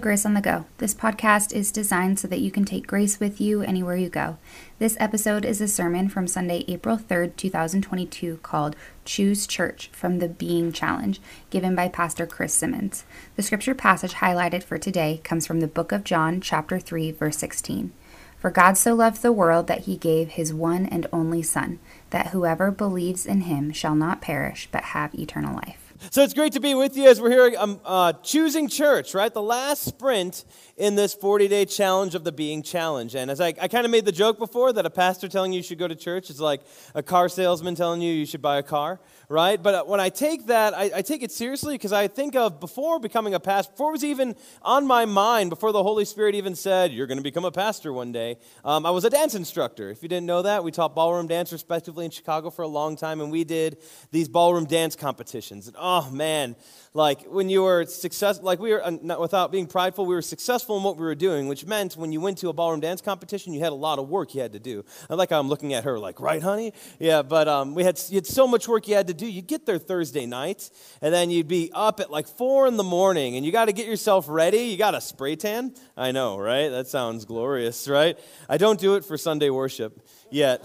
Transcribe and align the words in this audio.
Grace 0.00 0.24
on 0.24 0.32
the 0.34 0.40
Go. 0.40 0.64
This 0.78 0.94
podcast 0.94 1.52
is 1.52 1.70
designed 1.70 2.18
so 2.18 2.26
that 2.28 2.40
you 2.40 2.50
can 2.50 2.64
take 2.64 2.86
grace 2.86 3.20
with 3.20 3.40
you 3.40 3.60
anywhere 3.60 3.96
you 3.96 4.08
go. 4.08 4.38
This 4.78 4.96
episode 4.98 5.44
is 5.44 5.60
a 5.60 5.68
sermon 5.68 6.08
from 6.08 6.26
Sunday, 6.26 6.64
April 6.68 6.96
3rd, 6.96 7.36
2022, 7.36 8.38
called 8.38 8.76
Choose 9.04 9.46
Church 9.46 9.90
from 9.92 10.18
the 10.18 10.28
Being 10.28 10.72
Challenge, 10.72 11.20
given 11.50 11.74
by 11.74 11.88
Pastor 11.88 12.26
Chris 12.26 12.54
Simmons. 12.54 13.04
The 13.36 13.42
scripture 13.42 13.74
passage 13.74 14.14
highlighted 14.14 14.62
for 14.62 14.78
today 14.78 15.20
comes 15.22 15.46
from 15.46 15.60
the 15.60 15.66
book 15.66 15.92
of 15.92 16.04
John, 16.04 16.40
chapter 16.40 16.78
3, 16.78 17.10
verse 17.12 17.36
16. 17.36 17.92
For 18.38 18.50
God 18.50 18.78
so 18.78 18.94
loved 18.94 19.20
the 19.20 19.32
world 19.32 19.66
that 19.66 19.80
he 19.80 19.98
gave 19.98 20.30
his 20.30 20.54
one 20.54 20.86
and 20.86 21.06
only 21.12 21.42
Son, 21.42 21.78
that 22.08 22.28
whoever 22.28 22.70
believes 22.70 23.26
in 23.26 23.42
him 23.42 23.70
shall 23.70 23.94
not 23.94 24.22
perish, 24.22 24.66
but 24.72 24.84
have 24.84 25.14
eternal 25.14 25.54
life. 25.54 25.89
So 26.08 26.22
it's 26.22 26.32
great 26.32 26.54
to 26.54 26.60
be 26.60 26.74
with 26.74 26.96
you 26.96 27.08
as 27.08 27.20
we're 27.20 27.30
here 27.30 27.54
um, 27.58 27.78
uh, 27.84 28.14
choosing 28.14 28.68
church, 28.68 29.14
right? 29.14 29.32
The 29.32 29.42
last 29.42 29.84
sprint 29.84 30.46
in 30.78 30.94
this 30.94 31.12
40 31.12 31.46
day 31.46 31.66
challenge 31.66 32.14
of 32.14 32.24
the 32.24 32.32
Being 32.32 32.62
Challenge. 32.62 33.14
And 33.14 33.30
as 33.30 33.38
I, 33.38 33.48
I 33.60 33.68
kind 33.68 33.84
of 33.84 33.90
made 33.90 34.06
the 34.06 34.12
joke 34.12 34.38
before 34.38 34.72
that 34.72 34.86
a 34.86 34.90
pastor 34.90 35.28
telling 35.28 35.52
you 35.52 35.58
you 35.58 35.62
should 35.62 35.78
go 35.78 35.86
to 35.86 35.94
church 35.94 36.30
is 36.30 36.40
like 36.40 36.62
a 36.94 37.02
car 37.02 37.28
salesman 37.28 37.74
telling 37.74 38.00
you 38.00 38.14
you 38.14 38.24
should 38.24 38.40
buy 38.40 38.56
a 38.56 38.62
car, 38.62 38.98
right? 39.28 39.62
But 39.62 39.74
uh, 39.74 39.84
when 39.84 40.00
I 40.00 40.08
take 40.08 40.46
that, 40.46 40.72
I, 40.72 40.90
I 40.96 41.02
take 41.02 41.22
it 41.22 41.30
seriously 41.30 41.74
because 41.74 41.92
I 41.92 42.08
think 42.08 42.34
of 42.34 42.60
before 42.60 42.98
becoming 42.98 43.34
a 43.34 43.40
pastor, 43.40 43.70
before 43.72 43.90
it 43.90 43.92
was 43.92 44.04
even 44.04 44.36
on 44.62 44.86
my 44.86 45.04
mind, 45.04 45.50
before 45.50 45.70
the 45.70 45.82
Holy 45.82 46.06
Spirit 46.06 46.34
even 46.34 46.54
said, 46.54 46.92
you're 46.92 47.06
going 47.06 47.18
to 47.18 47.22
become 47.22 47.44
a 47.44 47.52
pastor 47.52 47.92
one 47.92 48.10
day, 48.10 48.38
um, 48.64 48.86
I 48.86 48.90
was 48.90 49.04
a 49.04 49.10
dance 49.10 49.34
instructor. 49.34 49.90
If 49.90 50.02
you 50.02 50.08
didn't 50.08 50.26
know 50.26 50.40
that, 50.42 50.64
we 50.64 50.72
taught 50.72 50.94
ballroom 50.94 51.26
dance 51.26 51.52
respectively 51.52 52.06
in 52.06 52.10
Chicago 52.10 52.48
for 52.48 52.62
a 52.62 52.68
long 52.68 52.96
time, 52.96 53.20
and 53.20 53.30
we 53.30 53.44
did 53.44 53.76
these 54.12 54.28
ballroom 54.28 54.64
dance 54.64 54.96
competitions. 54.96 55.66
And 55.66 55.76
oh 55.78 55.89
man, 56.12 56.56
like 56.92 57.22
when 57.24 57.48
you 57.48 57.62
were 57.62 57.84
successful, 57.86 58.44
like 58.44 58.58
we 58.58 58.72
were, 58.72 58.84
uh, 58.84 58.90
not, 59.02 59.20
without 59.20 59.52
being 59.52 59.66
prideful, 59.66 60.06
we 60.06 60.14
were 60.14 60.22
successful 60.22 60.76
in 60.76 60.82
what 60.82 60.96
we 60.96 61.02
were 61.02 61.14
doing, 61.14 61.46
which 61.46 61.64
meant 61.64 61.96
when 61.96 62.10
you 62.12 62.20
went 62.20 62.38
to 62.38 62.48
a 62.48 62.52
ballroom 62.52 62.80
dance 62.80 63.00
competition, 63.00 63.52
you 63.52 63.60
had 63.60 63.72
a 63.72 63.82
lot 63.88 63.98
of 63.98 64.08
work 64.08 64.34
you 64.34 64.40
had 64.40 64.52
to 64.54 64.58
do. 64.58 64.84
I 65.08 65.14
like 65.14 65.30
how 65.30 65.38
I'm 65.38 65.48
looking 65.48 65.72
at 65.74 65.84
her, 65.84 65.98
like, 65.98 66.20
right, 66.20 66.42
honey? 66.42 66.72
Yeah, 66.98 67.22
but 67.22 67.46
um, 67.46 67.74
we 67.74 67.84
had, 67.84 68.00
you 68.08 68.16
had 68.16 68.26
so 68.26 68.46
much 68.46 68.66
work 68.66 68.88
you 68.88 68.94
had 68.94 69.06
to 69.06 69.14
do. 69.14 69.26
You'd 69.26 69.46
get 69.46 69.66
there 69.66 69.78
Thursday 69.78 70.26
night, 70.26 70.70
and 71.00 71.14
then 71.14 71.30
you'd 71.30 71.48
be 71.48 71.70
up 71.74 72.00
at 72.00 72.10
like 72.10 72.26
four 72.26 72.66
in 72.66 72.76
the 72.76 72.84
morning, 72.84 73.36
and 73.36 73.46
you 73.46 73.52
got 73.52 73.66
to 73.66 73.72
get 73.72 73.86
yourself 73.86 74.26
ready. 74.28 74.62
You 74.62 74.76
got 74.76 74.94
a 74.94 75.00
spray 75.00 75.36
tan? 75.36 75.74
I 75.96 76.12
know, 76.12 76.38
right? 76.38 76.68
That 76.68 76.88
sounds 76.88 77.24
glorious, 77.24 77.88
right? 77.88 78.18
I 78.48 78.56
don't 78.56 78.80
do 78.80 78.96
it 78.96 79.04
for 79.04 79.16
Sunday 79.16 79.50
worship 79.50 80.00
yet. 80.30 80.64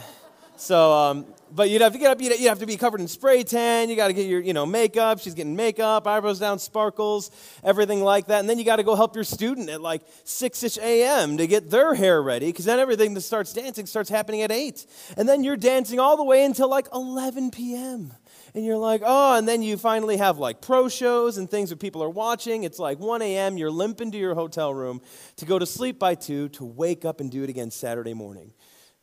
So, 0.58 0.94
um, 0.94 1.26
but 1.52 1.70
you'd 1.70 1.82
have 1.82 1.94
to 1.94 2.00
get 2.00 2.12
up, 2.12 2.22
you'd 2.22 2.48
have 2.48 2.60
to 2.60 2.66
be 2.66 2.78
covered 2.78 3.02
in 3.02 3.08
spray 3.08 3.44
tan, 3.44 3.90
you 3.90 3.96
got 3.96 4.08
to 4.08 4.14
get 4.14 4.28
your, 4.28 4.42
you 4.42 4.54
know, 4.54 4.66
makeup, 4.66 5.20
she's 5.20 5.34
getting 5.34 5.56
makeup, 5.56 6.08
eyebrows 6.08 6.40
down, 6.40 6.60
sparkles, 6.60 7.32
everything 7.64 8.02
like 8.02 8.28
that. 8.28 8.40
And 8.40 8.50
then 8.50 8.58
you 8.58 8.66
got 8.66 8.78
to 8.78 8.84
go 8.84 8.96
help 8.96 9.16
your 9.16 9.24
student 9.24 9.70
at 9.70 9.82
like 9.82 10.08
6ish 10.26 10.82
a.m. 10.82 11.38
to 11.38 11.48
get 11.48 11.70
their 11.70 11.94
hair 11.94 12.22
ready, 12.22 12.48
because 12.48 12.66
then 12.66 12.80
everything 12.80 13.14
that 13.14 13.22
starts 13.22 13.54
dancing 13.54 13.86
starts 13.86 14.10
happening 14.10 14.42
at 14.42 14.52
8. 14.52 14.86
And 15.18 15.28
then 15.28 15.44
you're 15.44 15.58
dancing 15.58 16.00
all 16.00 16.18
the 16.18 16.24
way 16.24 16.46
until 16.46 16.70
like 16.70 16.88
11 16.94 17.52
p.m. 17.52 18.14
And 18.54 18.66
you're 18.66 18.78
like, 18.78 19.02
oh, 19.06 19.38
and 19.38 19.48
then 19.48 19.62
you 19.62 19.78
finally 19.78 20.18
have 20.18 20.38
like 20.38 20.62
pro 20.62 20.88
shows 20.88 21.38
and 21.38 21.50
things 21.50 21.70
that 21.70 21.80
people 21.80 22.02
are 22.02 22.10
watching. 22.10 22.64
It's 22.64 22.80
like 22.80 23.00
1 23.00 23.22
a.m., 23.22 23.58
you're 23.58 23.72
limping 23.72 24.12
to 24.12 24.18
your 24.18 24.36
hotel 24.36 24.74
room 24.74 25.02
to 25.36 25.46
go 25.46 25.60
to 25.60 25.66
sleep 25.66 26.00
by 26.00 26.16
2 26.16 26.50
to 26.50 26.66
wake 26.66 27.04
up 27.04 27.20
and 27.20 27.30
do 27.30 27.44
it 27.44 27.50
again 27.50 27.72
Saturday 27.72 28.14
morning 28.14 28.54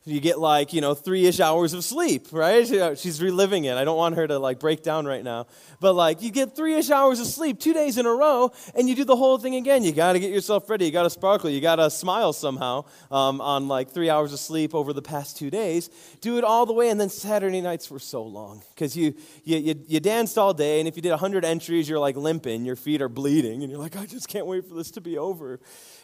you 0.05 0.19
get 0.19 0.37
like 0.37 0.73
you 0.73 0.81
know 0.81 0.93
three-ish 0.93 1.39
hours 1.39 1.73
of 1.73 1.83
sleep 1.83 2.27
right? 2.31 2.67
She's 2.97 3.21
reliving 3.21 3.65
it. 3.65 3.77
I 3.77 3.83
don't 3.85 3.97
want 3.97 4.15
her 4.15 4.27
to 4.27 4.39
like 4.39 4.59
break 4.59 4.83
down 4.83 5.05
right 5.05 5.23
now. 5.23 5.47
But 5.79 5.93
like 5.93 6.21
you 6.21 6.31
get 6.31 6.55
three-ish 6.55 6.89
hours 6.89 7.19
of 7.19 7.27
sleep 7.27 7.59
two 7.59 7.73
days 7.73 7.97
in 7.97 8.05
a 8.05 8.11
row 8.11 8.51
and 8.75 8.89
you 8.89 8.95
do 8.95 9.05
the 9.05 9.15
whole 9.15 9.37
thing 9.37 9.55
again. 9.55 9.83
You 9.83 9.91
got 9.91 10.13
to 10.13 10.19
get 10.19 10.31
yourself 10.31 10.69
ready. 10.69 10.85
You 10.85 10.91
got 10.91 11.03
to 11.03 11.09
sparkle. 11.09 11.49
You 11.49 11.61
got 11.61 11.77
to 11.77 11.89
smile 11.89 12.33
somehow 12.33 12.85
um, 13.11 13.39
on 13.41 13.67
like 13.67 13.91
three 13.91 14.09
hours 14.09 14.33
of 14.33 14.39
sleep 14.39 14.75
over 14.75 14.93
the 14.93 15.01
past 15.01 15.37
two 15.37 15.49
days. 15.49 15.89
Do 16.21 16.37
it 16.37 16.43
all 16.43 16.65
the 16.65 16.73
way 16.73 16.89
and 16.89 16.99
then 16.99 17.09
saturday 17.09 17.61
nights 17.61 17.89
were 17.89 17.99
so 17.99 18.23
long 18.23 18.61
because 18.73 18.95
you, 18.97 19.13
you, 19.43 19.57
you, 19.57 19.75
you 19.87 19.99
danced 19.99 20.37
all 20.37 20.53
day 20.53 20.79
and 20.79 20.87
if 20.87 20.95
you 20.95 21.01
did 21.01 21.11
100 21.11 21.45
entries 21.45 21.87
you're 21.87 21.99
like 21.99 22.15
limping. 22.15 22.65
Your 22.65 22.75
feet 22.75 23.01
are 23.01 23.09
bleeding 23.09 23.61
and 23.63 23.71
you're 23.71 23.79
like 23.79 23.95
i 23.95 24.05
just 24.05 24.27
can't 24.27 24.45
wait 24.45 24.67
for 24.67 24.75
this 24.75 24.91
to 24.91 25.01
be 25.01 25.17
over 25.17 25.59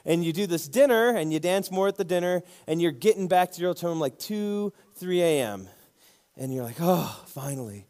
and 0.06 0.24
you 0.24 0.34
do 0.34 0.48
this 0.48 0.68
dinner 0.68 1.10
and 1.16 1.32
you 1.32 1.40
dance 1.40 1.72
more 1.72 1.88
at 1.88 1.98
the 1.98 2.04
dinner 2.04 2.42
and 2.68 2.82
you're 2.82 2.92
getting 2.92 3.28
back 3.28 3.52
to 3.52 3.62
your 3.62 3.72
hotel 3.72 3.92
room 3.92 4.00
like 4.00 4.18
2, 4.20 4.74
3 4.96 5.22
a.m. 5.22 5.68
And 6.38 6.54
you're 6.54 6.64
like, 6.64 6.78
oh, 6.80 7.24
finally. 7.28 7.86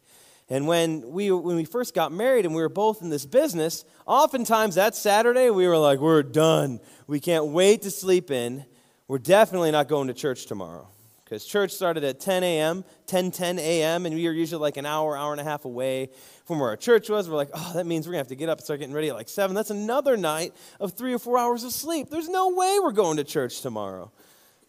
And 0.48 0.66
when 0.66 1.12
we, 1.12 1.30
when 1.30 1.56
we 1.56 1.64
first 1.64 1.94
got 1.94 2.10
married 2.10 2.44
and 2.44 2.54
we 2.54 2.62
were 2.62 2.68
both 2.68 3.02
in 3.02 3.10
this 3.10 3.24
business, 3.24 3.84
oftentimes 4.06 4.74
that 4.74 4.96
Saturday 4.96 5.50
we 5.50 5.68
were 5.68 5.78
like, 5.78 6.00
we're 6.00 6.24
done. 6.24 6.80
We 7.06 7.20
can't 7.20 7.46
wait 7.46 7.82
to 7.82 7.90
sleep 7.90 8.30
in. 8.30 8.64
We're 9.06 9.18
definitely 9.18 9.70
not 9.70 9.88
going 9.88 10.08
to 10.08 10.14
church 10.14 10.46
tomorrow 10.46 10.88
because 11.30 11.44
church 11.44 11.70
started 11.70 12.02
at 12.02 12.18
10 12.18 12.42
a.m., 12.42 12.84
10 13.06 13.30
10 13.30 13.60
a.m., 13.60 14.04
and 14.04 14.16
we 14.16 14.26
were 14.26 14.32
usually 14.32 14.60
like 14.60 14.76
an 14.76 14.84
hour, 14.84 15.16
hour 15.16 15.30
and 15.30 15.40
a 15.40 15.44
half 15.44 15.64
away 15.64 16.10
from 16.44 16.58
where 16.58 16.70
our 16.70 16.76
church 16.76 17.08
was. 17.08 17.30
We're 17.30 17.36
like, 17.36 17.50
oh, 17.54 17.70
that 17.76 17.86
means 17.86 18.04
we're 18.04 18.14
going 18.14 18.24
to 18.24 18.24
have 18.24 18.28
to 18.28 18.34
get 18.34 18.48
up 18.48 18.58
and 18.58 18.64
start 18.64 18.80
getting 18.80 18.94
ready 18.96 19.10
at 19.10 19.14
like 19.14 19.28
7. 19.28 19.54
That's 19.54 19.70
another 19.70 20.16
night 20.16 20.56
of 20.80 20.94
three 20.94 21.14
or 21.14 21.20
four 21.20 21.38
hours 21.38 21.62
of 21.62 21.70
sleep. 21.70 22.10
There's 22.10 22.28
no 22.28 22.48
way 22.48 22.78
we're 22.82 22.90
going 22.90 23.18
to 23.18 23.24
church 23.24 23.60
tomorrow. 23.60 24.10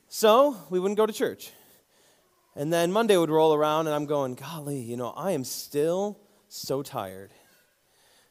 So 0.07 0.55
we 0.69 0.79
wouldn't 0.79 0.97
go 0.97 1.07
to 1.07 1.13
church. 1.13 1.50
And 2.55 2.71
then 2.71 2.91
Monday 2.91 3.17
would 3.17 3.31
roll 3.31 3.55
around, 3.55 3.88
and 3.88 3.95
I'm 3.95 4.05
going, 4.05 4.35
golly, 4.35 4.81
you 4.81 4.97
know, 4.97 5.09
I 5.17 5.31
am 5.31 5.44
still 5.44 6.19
so 6.47 6.83
tired. 6.83 7.31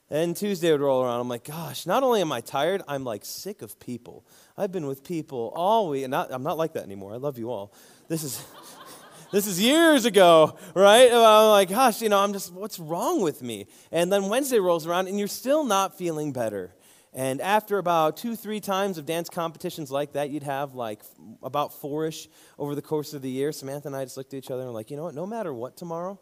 And 0.08 0.36
Tuesday 0.36 0.70
would 0.72 0.80
roll 0.80 1.02
around. 1.02 1.20
I'm 1.20 1.28
like, 1.28 1.44
gosh, 1.44 1.86
not 1.86 2.02
only 2.02 2.20
am 2.20 2.30
I 2.30 2.40
tired, 2.40 2.82
I'm 2.86 3.02
like 3.02 3.24
sick 3.24 3.62
of 3.62 3.78
people. 3.80 4.24
I've 4.56 4.70
been 4.70 4.86
with 4.86 5.02
people 5.02 5.52
all 5.54 5.88
week, 5.88 6.04
and 6.04 6.10
not, 6.10 6.32
I'm 6.32 6.42
not 6.42 6.58
like 6.58 6.74
that 6.74 6.84
anymore. 6.84 7.12
I 7.12 7.16
love 7.16 7.38
you 7.38 7.50
all. 7.50 7.72
This 8.10 8.25
is. 8.25 8.44
this 9.31 9.47
is 9.47 9.60
years 9.60 10.04
ago, 10.04 10.59
right? 10.75 11.12
I'm 11.12 11.50
like, 11.50 11.69
gosh, 11.69 12.03
you 12.03 12.09
know, 12.09 12.19
I'm 12.19 12.32
just, 12.32 12.53
what's 12.53 12.81
wrong 12.81 13.21
with 13.21 13.41
me? 13.41 13.69
And 13.93 14.12
then 14.12 14.28
Wednesday 14.28 14.59
rolls 14.59 14.84
around 14.84 15.06
and 15.06 15.16
you're 15.16 15.28
still 15.28 15.62
not 15.62 15.97
feeling 15.97 16.32
better. 16.32 16.75
And 17.12 17.41
after 17.41 17.78
about 17.78 18.16
two, 18.16 18.34
three 18.34 18.59
times 18.59 18.99
of 18.99 19.06
dance 19.06 19.28
competitions 19.28 19.93
like 19.93 20.15
that, 20.15 20.31
you'd 20.31 20.43
have 20.43 20.75
like 20.75 21.03
about 21.41 21.72
four-ish 21.72 22.28
over 22.59 22.75
the 22.75 22.82
course 22.82 23.15
of 23.15 23.22
the 23.22 23.31
year. 23.31 23.53
Samantha 23.53 23.87
and 23.87 23.97
I 23.97 24.03
just 24.03 24.16
looked 24.16 24.34
at 24.34 24.38
each 24.38 24.50
other 24.50 24.62
and 24.62 24.70
were 24.70 24.75
like, 24.75 24.91
you 24.91 24.97
know 24.97 25.04
what, 25.04 25.15
no 25.15 25.25
matter 25.25 25.54
what 25.54 25.76
tomorrow, 25.76 26.19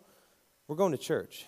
we're 0.66 0.76
going 0.76 0.92
to 0.92 0.98
church. 0.98 1.46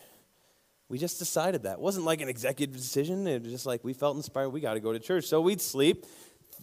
We 0.89 0.97
just 0.97 1.19
decided 1.19 1.65
that. 1.65 1.75
It 1.75 1.81
wasn't 1.81 2.06
like 2.06 2.23
an 2.23 2.31
executive 2.31 2.75
decision. 2.75 3.27
It 3.27 3.43
was 3.43 3.53
just 3.53 3.67
like 3.67 3.84
we 3.84 3.93
felt 3.93 4.17
inspired, 4.17 4.49
we 4.49 4.62
got 4.62 4.75
to 4.75 4.81
go 4.81 4.95
to 4.95 4.99
church. 4.99 5.27
So 5.27 5.43
we'd 5.43 5.61
sleep 5.61 6.06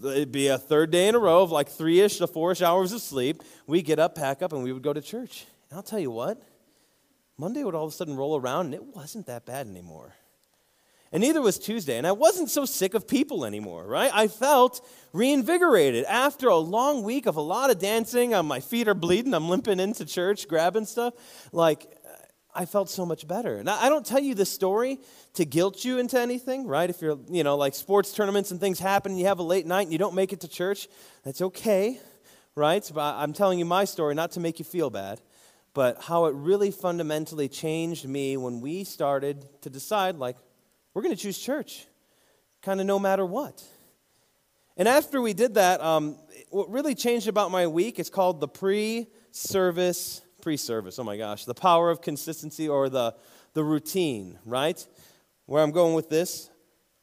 it'd 0.03 0.31
be 0.31 0.47
a 0.47 0.57
third 0.57 0.91
day 0.91 1.07
in 1.07 1.15
a 1.15 1.19
row 1.19 1.43
of 1.43 1.51
like 1.51 1.69
three 1.69 1.99
ish 2.01 2.17
to 2.17 2.27
four 2.27 2.51
ish 2.51 2.61
hours 2.61 2.91
of 2.91 3.01
sleep. 3.01 3.43
We 3.65 3.81
get 3.81 3.99
up, 3.99 4.15
pack 4.15 4.41
up, 4.41 4.53
and 4.53 4.63
we 4.63 4.71
would 4.71 4.83
go 4.83 4.93
to 4.93 5.01
church. 5.01 5.45
And 5.69 5.77
I'll 5.77 5.83
tell 5.83 5.99
you 5.99 6.11
what, 6.11 6.41
Monday 7.37 7.63
would 7.63 7.75
all 7.75 7.85
of 7.85 7.91
a 7.91 7.95
sudden 7.95 8.15
roll 8.15 8.39
around, 8.39 8.67
and 8.67 8.75
it 8.75 8.83
wasn't 8.83 9.27
that 9.27 9.45
bad 9.45 9.67
anymore. 9.67 10.13
And 11.11 11.21
neither 11.21 11.41
was 11.41 11.57
Tuesday. 11.57 11.97
And 11.97 12.05
I 12.05 12.11
wasn't 12.11 12.49
so 12.49 12.65
sick 12.65 12.93
of 12.93 13.07
people 13.07 13.45
anymore, 13.45 13.85
right? 13.85 14.11
I 14.13 14.27
felt 14.27 14.85
reinvigorated 15.13 16.03
after 16.05 16.49
a 16.49 16.57
long 16.57 17.03
week 17.03 17.25
of 17.25 17.37
a 17.37 17.41
lot 17.41 17.69
of 17.69 17.79
dancing. 17.79 18.33
Uh, 18.33 18.43
my 18.43 18.59
feet 18.59 18.87
are 18.87 18.93
bleeding. 18.93 19.33
I'm 19.33 19.47
limping 19.47 19.79
into 19.79 20.05
church, 20.05 20.47
grabbing 20.47 20.85
stuff. 20.85 21.13
Like, 21.53 21.96
I 22.57 22.65
felt 22.65 22.89
so 22.89 23.05
much 23.05 23.27
better. 23.27 23.63
Now, 23.63 23.77
I 23.79 23.87
don't 23.87 24.03
tell 24.03 24.19
you 24.19 24.33
this 24.33 24.51
story 24.51 24.99
to 25.35 25.45
guilt 25.45 25.85
you 25.85 25.99
into 25.99 26.19
anything, 26.19 26.65
right? 26.65 26.89
If 26.89 27.03
you're, 27.03 27.19
you 27.29 27.43
know, 27.43 27.55
like 27.55 27.75
sports 27.75 28.11
tournaments 28.11 28.49
and 28.49 28.59
things 28.59 28.79
happen 28.79 29.11
and 29.11 29.19
you 29.19 29.27
have 29.27 29.37
a 29.37 29.43
late 29.43 29.67
night 29.67 29.83
and 29.83 29.91
you 29.91 29.99
don't 29.99 30.15
make 30.15 30.33
it 30.33 30.39
to 30.39 30.47
church, 30.47 30.87
that's 31.23 31.39
okay, 31.39 31.99
right? 32.55 32.89
But 32.91 33.13
I'm 33.17 33.31
telling 33.31 33.59
you 33.59 33.65
my 33.65 33.85
story 33.85 34.15
not 34.15 34.31
to 34.31 34.39
make 34.39 34.57
you 34.57 34.65
feel 34.65 34.89
bad, 34.89 35.21
but 35.75 36.01
how 36.01 36.25
it 36.25 36.33
really 36.33 36.71
fundamentally 36.71 37.47
changed 37.47 38.07
me 38.07 38.37
when 38.37 38.59
we 38.59 38.83
started 38.83 39.45
to 39.61 39.69
decide, 39.69 40.15
like, 40.15 40.35
we're 40.95 41.03
going 41.03 41.15
to 41.15 41.21
choose 41.21 41.37
church, 41.37 41.85
kind 42.63 42.81
of 42.81 42.87
no 42.87 42.97
matter 42.97 43.23
what. 43.23 43.63
And 44.77 44.87
after 44.87 45.21
we 45.21 45.33
did 45.33 45.53
that, 45.53 45.79
um, 45.79 46.17
what 46.49 46.71
really 46.71 46.95
changed 46.95 47.27
about 47.27 47.51
my 47.51 47.67
week 47.67 47.99
is 47.99 48.09
called 48.09 48.41
the 48.41 48.47
pre 48.47 49.05
service 49.29 50.21
pre 50.41 50.57
service. 50.57 50.99
Oh 50.99 51.03
my 51.03 51.17
gosh, 51.17 51.45
the 51.45 51.53
power 51.53 51.89
of 51.89 52.01
consistency 52.01 52.67
or 52.67 52.89
the, 52.89 53.15
the 53.53 53.63
routine, 53.63 54.37
right? 54.45 54.85
Where 55.45 55.63
I'm 55.63 55.71
going 55.71 55.93
with 55.93 56.09
this 56.09 56.49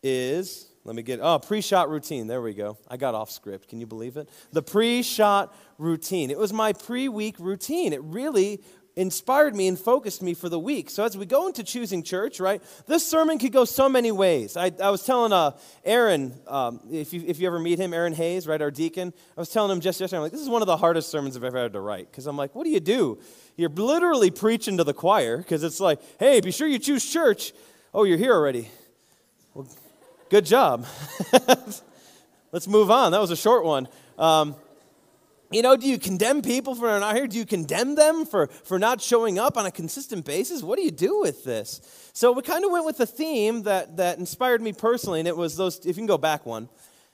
is, 0.02 0.70
let 0.84 0.94
me 0.94 1.02
get, 1.02 1.20
oh, 1.22 1.38
pre 1.38 1.60
shot 1.60 1.88
routine. 1.88 2.26
There 2.26 2.42
we 2.42 2.54
go. 2.54 2.78
I 2.88 2.96
got 2.96 3.14
off 3.14 3.30
script. 3.30 3.68
Can 3.68 3.80
you 3.80 3.86
believe 3.86 4.16
it? 4.16 4.28
The 4.52 4.62
pre 4.62 5.02
shot 5.02 5.54
routine. 5.78 6.30
It 6.30 6.38
was 6.38 6.52
my 6.52 6.72
pre 6.72 7.08
week 7.08 7.38
routine. 7.38 7.92
It 7.92 8.02
really 8.04 8.62
inspired 8.96 9.56
me 9.56 9.68
and 9.68 9.78
focused 9.78 10.22
me 10.22 10.34
for 10.34 10.48
the 10.48 10.58
week. 10.58 10.90
So 10.90 11.04
as 11.04 11.16
we 11.16 11.26
go 11.26 11.46
into 11.46 11.64
choosing 11.64 12.02
church, 12.02 12.40
right, 12.40 12.62
this 12.86 13.06
sermon 13.06 13.38
could 13.38 13.52
go 13.52 13.64
so 13.64 13.88
many 13.88 14.12
ways. 14.12 14.56
I, 14.56 14.72
I 14.82 14.90
was 14.90 15.04
telling 15.04 15.32
uh, 15.32 15.52
Aaron, 15.84 16.34
um, 16.46 16.80
if, 16.90 17.12
you, 17.12 17.24
if 17.26 17.40
you 17.40 17.46
ever 17.46 17.58
meet 17.58 17.78
him, 17.78 17.92
Aaron 17.92 18.12
Hayes, 18.12 18.46
right, 18.46 18.60
our 18.60 18.70
deacon, 18.70 19.12
I 19.36 19.40
was 19.40 19.48
telling 19.48 19.70
him 19.70 19.80
just 19.80 20.00
yesterday, 20.00 20.18
I'm 20.18 20.22
like, 20.22 20.32
this 20.32 20.40
is 20.40 20.48
one 20.48 20.62
of 20.62 20.66
the 20.66 20.76
hardest 20.76 21.10
sermons 21.10 21.36
I've 21.36 21.44
ever 21.44 21.58
had 21.58 21.72
to 21.72 21.80
write. 21.80 22.10
Because 22.10 22.26
I'm 22.26 22.36
like, 22.36 22.54
what 22.54 22.64
do 22.64 22.70
you 22.70 22.80
do? 22.80 23.18
You're 23.56 23.70
literally 23.70 24.30
preaching 24.30 24.76
to 24.78 24.84
the 24.84 24.94
choir, 24.94 25.38
because 25.38 25.64
it's 25.64 25.80
like, 25.80 26.00
hey, 26.18 26.40
be 26.40 26.50
sure 26.50 26.68
you 26.68 26.78
choose 26.78 27.04
church. 27.04 27.52
Oh, 27.92 28.04
you're 28.04 28.18
here 28.18 28.34
already. 28.34 28.68
Well, 29.54 29.68
Good 30.34 30.46
job. 30.46 30.86
Let's 32.52 32.66
move 32.66 32.90
on. 32.90 33.12
That 33.12 33.20
was 33.20 33.30
a 33.30 33.36
short 33.36 33.64
one. 33.64 33.86
Um, 34.18 34.56
you 35.54 35.62
know, 35.62 35.76
do 35.76 35.88
you 35.88 35.98
condemn 35.98 36.42
people 36.42 36.74
for 36.74 36.98
not 36.98 37.14
here? 37.14 37.26
Do 37.26 37.38
you 37.38 37.46
condemn 37.46 37.94
them 37.94 38.26
for, 38.26 38.48
for 38.48 38.78
not 38.78 39.00
showing 39.00 39.38
up 39.38 39.56
on 39.56 39.66
a 39.66 39.70
consistent 39.70 40.24
basis? 40.24 40.62
What 40.62 40.76
do 40.76 40.84
you 40.84 40.90
do 40.90 41.20
with 41.20 41.44
this? 41.44 41.80
So 42.12 42.32
we 42.32 42.42
kind 42.42 42.64
of 42.64 42.72
went 42.72 42.84
with 42.84 42.98
a 42.98 43.06
theme 43.06 43.62
that, 43.62 43.96
that 43.96 44.18
inspired 44.18 44.60
me 44.60 44.72
personally, 44.72 45.20
and 45.20 45.28
it 45.28 45.36
was 45.36 45.56
those, 45.56 45.78
if 45.78 45.86
you 45.86 45.94
can 45.94 46.06
go 46.06 46.18
back 46.18 46.44
one, 46.44 46.68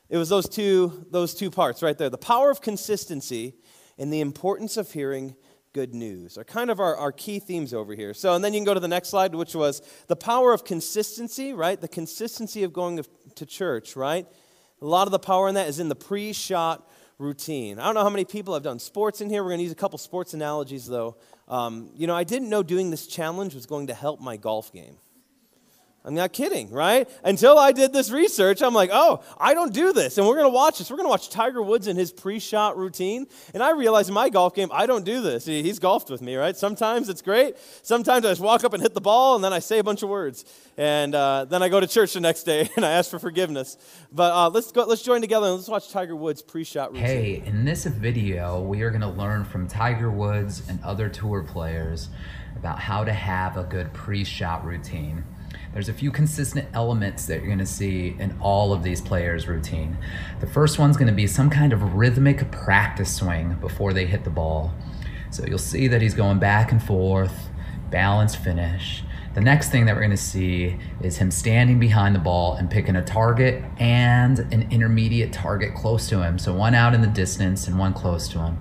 it 0.09 0.17
was 0.17 0.29
those 0.29 0.49
two, 0.49 1.07
those 1.11 1.35
two 1.35 1.51
parts 1.51 1.83
right 1.83 1.97
there. 1.97 2.09
The 2.09 2.19
power 2.19 2.51
of 2.51 2.63
consistency 2.63 3.55
and 3.99 4.13
the 4.13 4.21
importance 4.21 4.77
of 4.77 4.91
hearing 4.91 5.37
good 5.73 5.95
news 5.95 6.37
are 6.37 6.45
kind 6.45 6.71
of 6.71 6.81
our, 6.81 6.97
our 6.97 7.13
key 7.13 7.39
themes 7.39 7.75
over 7.75 7.95
here. 7.95 8.15
So, 8.15 8.35
and 8.35 8.43
then 8.43 8.55
you 8.55 8.61
can 8.61 8.65
go 8.65 8.75
to 8.75 8.81
the 8.81 8.89
next 8.89 9.11
slide, 9.11 9.35
which 9.35 9.55
was 9.55 9.83
the 10.09 10.17
power 10.17 10.53
of 10.53 10.65
consistency, 10.65 11.53
right? 11.53 11.81
The 11.81 11.89
consistency 11.89 12.65
of 12.65 12.73
going 12.73 13.05
to 13.37 13.47
church, 13.47 13.97
right? 13.97 14.27
A 14.83 14.87
lot 14.87 15.07
of 15.07 15.13
the 15.13 15.19
power 15.19 15.49
in 15.49 15.55
that 15.57 15.69
is 15.69 15.79
in 15.79 15.91
the 15.91 15.95
pre 15.95 16.33
shot 16.33 16.91
routine. 17.21 17.79
I 17.79 17.85
don't 17.85 17.95
know 17.95 18.03
how 18.03 18.11
many 18.11 18.25
people 18.25 18.55
have 18.55 18.63
done 18.63 18.79
sports 18.79 19.21
in 19.21 19.29
here. 19.29 19.43
We're 19.43 19.51
going 19.51 19.59
to 19.59 19.65
use 19.65 19.73
a 19.73 19.77
couple 19.77 19.99
sports 19.99 20.35
analogies, 20.35 20.87
though. 20.87 21.17
Um, 21.47 21.91
you 21.95 22.07
know, 22.07 22.17
I 22.17 22.25
didn't 22.25 22.49
know 22.49 22.63
doing 22.63 22.91
this 22.91 23.07
challenge 23.07 23.55
was 23.55 23.67
going 23.67 23.89
to 23.89 23.95
help 23.95 24.21
my 24.21 24.37
golf 24.37 24.73
game. 24.73 24.97
I'm 26.03 26.15
not 26.15 26.33
kidding, 26.33 26.71
right? 26.71 27.07
Until 27.23 27.59
I 27.59 27.73
did 27.73 27.93
this 27.93 28.11
research, 28.11 28.63
I'm 28.63 28.73
like, 28.73 28.89
oh, 28.91 29.23
I 29.39 29.53
don't 29.53 29.75
do 29.75 29.93
this. 29.93 30.17
And 30.17 30.27
we're 30.27 30.37
going 30.37 30.47
to 30.47 30.55
watch 30.55 30.79
this. 30.79 30.91
We're 30.91 30.97
going 30.97 31.07
to 31.07 31.11
watch 31.11 31.29
Tiger 31.29 31.61
Woods 31.61 31.89
in 31.89 31.97
his 31.97 32.11
pre 32.11 32.39
shot 32.39 32.79
routine. 32.79 33.27
And 33.53 33.63
I 33.63 33.73
realized 33.73 34.09
in 34.09 34.15
my 34.15 34.31
golf 34.31 34.55
game, 34.55 34.71
I 34.73 34.87
don't 34.87 35.05
do 35.05 35.21
this. 35.21 35.45
He's 35.45 35.79
golfed 35.79 36.09
with 36.09 36.23
me, 36.23 36.37
right? 36.37 36.57
Sometimes 36.57 37.11
it's 37.11 37.21
great. 37.21 37.57
Sometimes 37.83 38.25
I 38.25 38.31
just 38.31 38.41
walk 38.41 38.65
up 38.65 38.73
and 38.73 38.83
hit 38.83 38.95
the 38.95 39.01
ball, 39.03 39.35
and 39.35 39.45
then 39.45 39.53
I 39.53 39.59
say 39.59 39.79
a 39.79 39.85
bunch 39.85 40.03
of 40.03 40.09
words. 40.09 40.47
And 40.79 41.15
uh, 41.15 41.45
then 41.45 41.63
I 41.63 41.69
go 41.69 41.81
to 41.81 41.87
church 41.87 42.15
the 42.15 42.21
next 42.21 42.45
day 42.45 42.71
and 42.77 42.87
I 42.87 42.93
ask 42.93 43.11
for 43.11 43.19
forgiveness. 43.19 43.77
But 44.11 44.33
uh, 44.33 44.49
let's, 44.49 44.73
go, 44.73 44.85
let's 44.85 45.03
join 45.03 45.21
together 45.21 45.49
and 45.49 45.57
let's 45.57 45.69
watch 45.69 45.91
Tiger 45.91 46.17
Woods 46.17 46.41
pre 46.41 46.65
shot 46.65 46.93
routine. 46.93 47.07
Hey, 47.07 47.43
in 47.45 47.67
this 47.67 47.85
video, 47.85 48.63
we 48.63 48.81
are 48.81 48.91
going 48.91 49.03
to 49.03 49.09
learn 49.09 49.45
from 49.45 49.69
Tiger 49.69 50.11
Woods 50.11 50.63
and 50.67 50.83
other 50.83 51.11
tour 51.11 51.43
players 51.43 52.09
about 52.57 52.79
how 52.79 53.05
to 53.05 53.13
have 53.13 53.59
a 53.59 53.65
good 53.65 53.93
pre 53.93 54.25
shot 54.25 54.65
routine. 54.65 55.25
There's 55.73 55.89
a 55.89 55.93
few 55.93 56.11
consistent 56.11 56.69
elements 56.75 57.27
that 57.27 57.39
you're 57.39 57.47
going 57.47 57.59
to 57.59 57.67
see 57.67 58.17
in 58.19 58.37
all 58.41 58.73
of 58.73 58.83
these 58.83 59.01
players' 59.01 59.47
routine. 59.47 59.97
The 60.41 60.47
first 60.49 60.81
one's 60.81 60.97
going 60.97 61.07
to 61.07 61.15
be 61.15 61.29
some 61.29 61.49
kind 61.49 61.73
of 61.73 61.95
rhythmic 61.95 62.51
practice 62.51 63.15
swing 63.15 63.57
before 63.61 63.93
they 63.93 64.05
hit 64.05 64.25
the 64.25 64.31
ball. 64.31 64.75
So 65.31 65.47
you'll 65.47 65.59
see 65.59 65.87
that 65.87 66.03
he's 66.03 66.15
going 66.15 66.41
back 66.41 66.73
and 66.73 66.83
forth, 66.83 67.51
balanced 67.89 68.39
finish. 68.39 69.05
The 69.35 69.41
next 69.41 69.71
thing 69.71 69.87
that 69.87 69.95
we're 69.95 70.01
going 70.01 70.11
to 70.11 70.17
see 70.17 70.77
is 71.03 71.19
him 71.19 71.31
standing 71.31 71.79
behind 71.79 72.17
the 72.17 72.21
ball 72.21 72.55
and 72.55 72.69
picking 72.69 72.97
a 72.97 73.05
target 73.05 73.63
and 73.79 74.41
an 74.53 74.67
intermediate 74.73 75.33
target 75.33 75.77
close 75.77 76.09
to 76.09 76.21
him. 76.21 76.37
So 76.41 76.53
one 76.53 76.75
out 76.75 76.95
in 76.95 77.01
the 77.01 77.07
distance 77.07 77.69
and 77.69 77.79
one 77.79 77.93
close 77.93 78.27
to 78.31 78.41
him. 78.41 78.59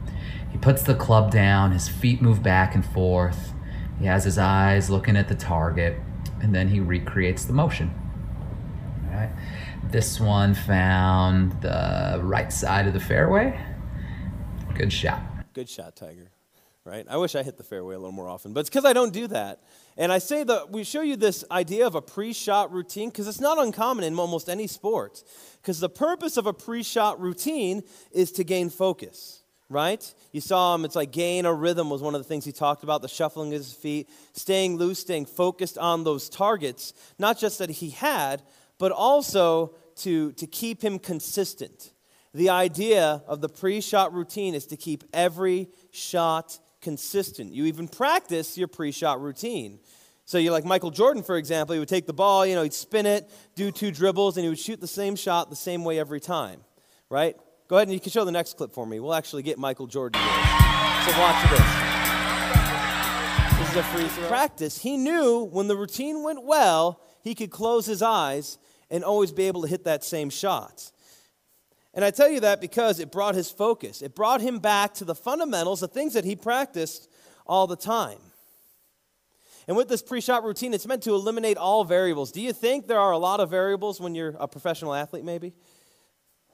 He 0.51 0.59
puts 0.59 0.83
the 0.83 0.93
club 0.93 1.31
down, 1.31 1.71
his 1.71 1.89
feet 1.89 2.21
move 2.21 2.43
back 2.43 2.75
and 2.75 2.85
forth. 2.85 3.51
He 3.99 4.05
has 4.05 4.25
his 4.25 4.37
eyes 4.37 4.91
looking 4.91 5.17
at 5.17 5.27
the 5.27 5.33
target 5.33 5.99
and 6.41 6.53
then 6.53 6.67
he 6.67 6.79
recreates 6.79 7.45
the 7.45 7.53
motion. 7.53 7.93
All 9.09 9.17
right. 9.17 9.31
This 9.83 10.19
one 10.19 10.53
found 10.53 11.61
the 11.61 12.19
right 12.23 12.51
side 12.51 12.87
of 12.87 12.93
the 12.93 12.99
fairway. 12.99 13.59
Good 14.75 14.93
shot. 14.93 15.21
Good 15.53 15.69
shot, 15.69 15.95
Tiger. 15.95 16.31
Right? 16.85 17.05
I 17.09 17.17
wish 17.17 17.35
I 17.35 17.43
hit 17.43 17.57
the 17.57 17.63
fairway 17.63 17.95
a 17.95 17.99
little 17.99 18.11
more 18.11 18.29
often, 18.29 18.53
but 18.53 18.61
it's 18.61 18.69
because 18.69 18.85
I 18.85 18.93
don't 18.93 19.13
do 19.13 19.27
that. 19.27 19.61
And 19.97 20.11
I 20.11 20.17
say 20.17 20.43
that 20.43 20.71
we 20.71 20.83
show 20.83 21.01
you 21.01 21.17
this 21.17 21.43
idea 21.51 21.85
of 21.85 21.95
a 21.95 22.01
pre 22.01 22.33
shot 22.33 22.71
routine 22.71 23.09
because 23.09 23.27
it's 23.27 23.41
not 23.41 23.57
uncommon 23.57 24.05
in 24.05 24.17
almost 24.17 24.49
any 24.49 24.65
sport. 24.65 25.23
Because 25.61 25.79
the 25.79 25.89
purpose 25.89 26.37
of 26.37 26.47
a 26.47 26.53
pre 26.53 26.81
shot 26.81 27.19
routine 27.19 27.83
is 28.11 28.31
to 28.33 28.43
gain 28.43 28.69
focus 28.69 29.38
right? 29.69 30.13
You 30.31 30.41
saw 30.41 30.73
him, 30.73 30.83
it's 30.83 30.95
like 30.95 31.11
gain 31.11 31.45
a 31.45 31.53
rhythm 31.53 31.89
was 31.89 32.01
one 32.01 32.15
of 32.15 32.21
the 32.21 32.27
things 32.27 32.43
he 32.43 32.51
talked 32.51 32.83
about, 32.83 33.01
the 33.01 33.07
shuffling 33.07 33.53
of 33.53 33.59
his 33.59 33.73
feet, 33.73 34.09
staying 34.33 34.77
loose, 34.77 34.99
staying 34.99 35.27
focused 35.27 35.77
on 35.77 36.03
those 36.03 36.27
targets, 36.27 36.93
not 37.19 37.37
just 37.37 37.59
that 37.59 37.69
he 37.69 37.91
had, 37.91 38.41
but 38.79 38.91
also 38.91 39.75
to, 39.97 40.31
to 40.33 40.47
keep 40.47 40.81
him 40.81 40.97
consistent. 40.97 41.93
The 42.33 42.49
idea 42.49 43.23
of 43.27 43.41
the 43.41 43.49
pre 43.49 43.81
shot 43.81 44.13
routine 44.13 44.55
is 44.55 44.65
to 44.67 44.77
keep 44.77 45.03
every 45.13 45.67
shot 45.91 46.59
consistent. 46.81 47.53
You 47.53 47.65
even 47.65 47.87
practice 47.87 48.57
your 48.57 48.67
pre 48.67 48.91
shot 48.91 49.21
routine. 49.21 49.79
So 50.25 50.37
you're 50.37 50.51
like 50.51 50.65
Michael 50.65 50.91
Jordan, 50.91 51.23
for 51.23 51.37
example, 51.37 51.73
he 51.73 51.79
would 51.79 51.89
take 51.89 52.05
the 52.05 52.13
ball, 52.13 52.45
you 52.45 52.53
know, 52.53 52.61
he'd 52.61 52.73
spin 52.73 53.07
it, 53.07 53.27
do 53.55 53.71
two 53.71 53.89
dribbles, 53.89 54.37
and 54.37 54.43
he 54.43 54.49
would 54.49 54.59
shoot 54.59 54.79
the 54.79 54.87
same 54.87 55.15
shot 55.15 55.49
the 55.49 55.55
same 55.55 55.83
way 55.83 55.97
every 55.97 56.19
time, 56.19 56.61
right? 57.09 57.35
Go 57.69 57.75
ahead 57.75 57.87
and 57.87 57.93
you 57.93 57.99
can 57.99 58.11
show 58.11 58.25
the 58.25 58.31
next 58.31 58.57
clip 58.57 58.73
for 58.73 58.83
me. 58.83 58.99
We'll 58.99 59.13
actually 59.13 59.43
get 59.43 59.59
Michael 59.59 59.85
Jordan 59.85 60.19
here. 60.19 60.31
So 61.05 61.19
watch 61.19 61.49
this. 61.51 61.59
This 63.59 63.69
is 63.69 63.75
a 63.75 63.83
free 63.83 64.07
throw. 64.07 64.27
Practice. 64.27 64.79
He 64.79 64.97
knew 64.97 65.43
when 65.51 65.67
the 65.67 65.75
routine 65.77 66.23
went 66.23 66.43
well, 66.43 66.99
he 67.21 67.35
could 67.35 67.51
close 67.51 67.85
his 67.85 68.01
eyes 68.01 68.57
and 68.89 69.03
always 69.03 69.31
be 69.31 69.43
able 69.43 69.61
to 69.61 69.67
hit 69.67 69.83
that 69.83 70.03
same 70.03 70.31
shot. 70.31 70.91
And 71.93 72.03
I 72.03 72.09
tell 72.09 72.27
you 72.27 72.39
that 72.39 72.59
because 72.59 72.99
it 72.99 73.11
brought 73.11 73.35
his 73.35 73.51
focus. 73.51 74.01
It 74.01 74.15
brought 74.15 74.41
him 74.41 74.57
back 74.57 74.95
to 74.95 75.05
the 75.05 75.13
fundamentals, 75.13 75.81
the 75.81 75.87
things 75.87 76.13
that 76.13 76.25
he 76.25 76.35
practiced 76.35 77.07
all 77.45 77.67
the 77.67 77.75
time. 77.75 78.17
And 79.67 79.77
with 79.77 79.89
this 79.89 80.01
pre 80.01 80.21
shot 80.21 80.43
routine, 80.43 80.73
it's 80.73 80.87
meant 80.87 81.03
to 81.03 81.13
eliminate 81.13 81.57
all 81.57 81.83
variables. 81.83 82.31
Do 82.31 82.41
you 82.41 82.51
think 82.51 82.87
there 82.87 82.99
are 82.99 83.11
a 83.11 83.19
lot 83.19 83.39
of 83.39 83.51
variables 83.51 84.01
when 84.01 84.15
you're 84.15 84.35
a 84.39 84.47
professional 84.47 84.95
athlete, 84.95 85.23
maybe? 85.23 85.53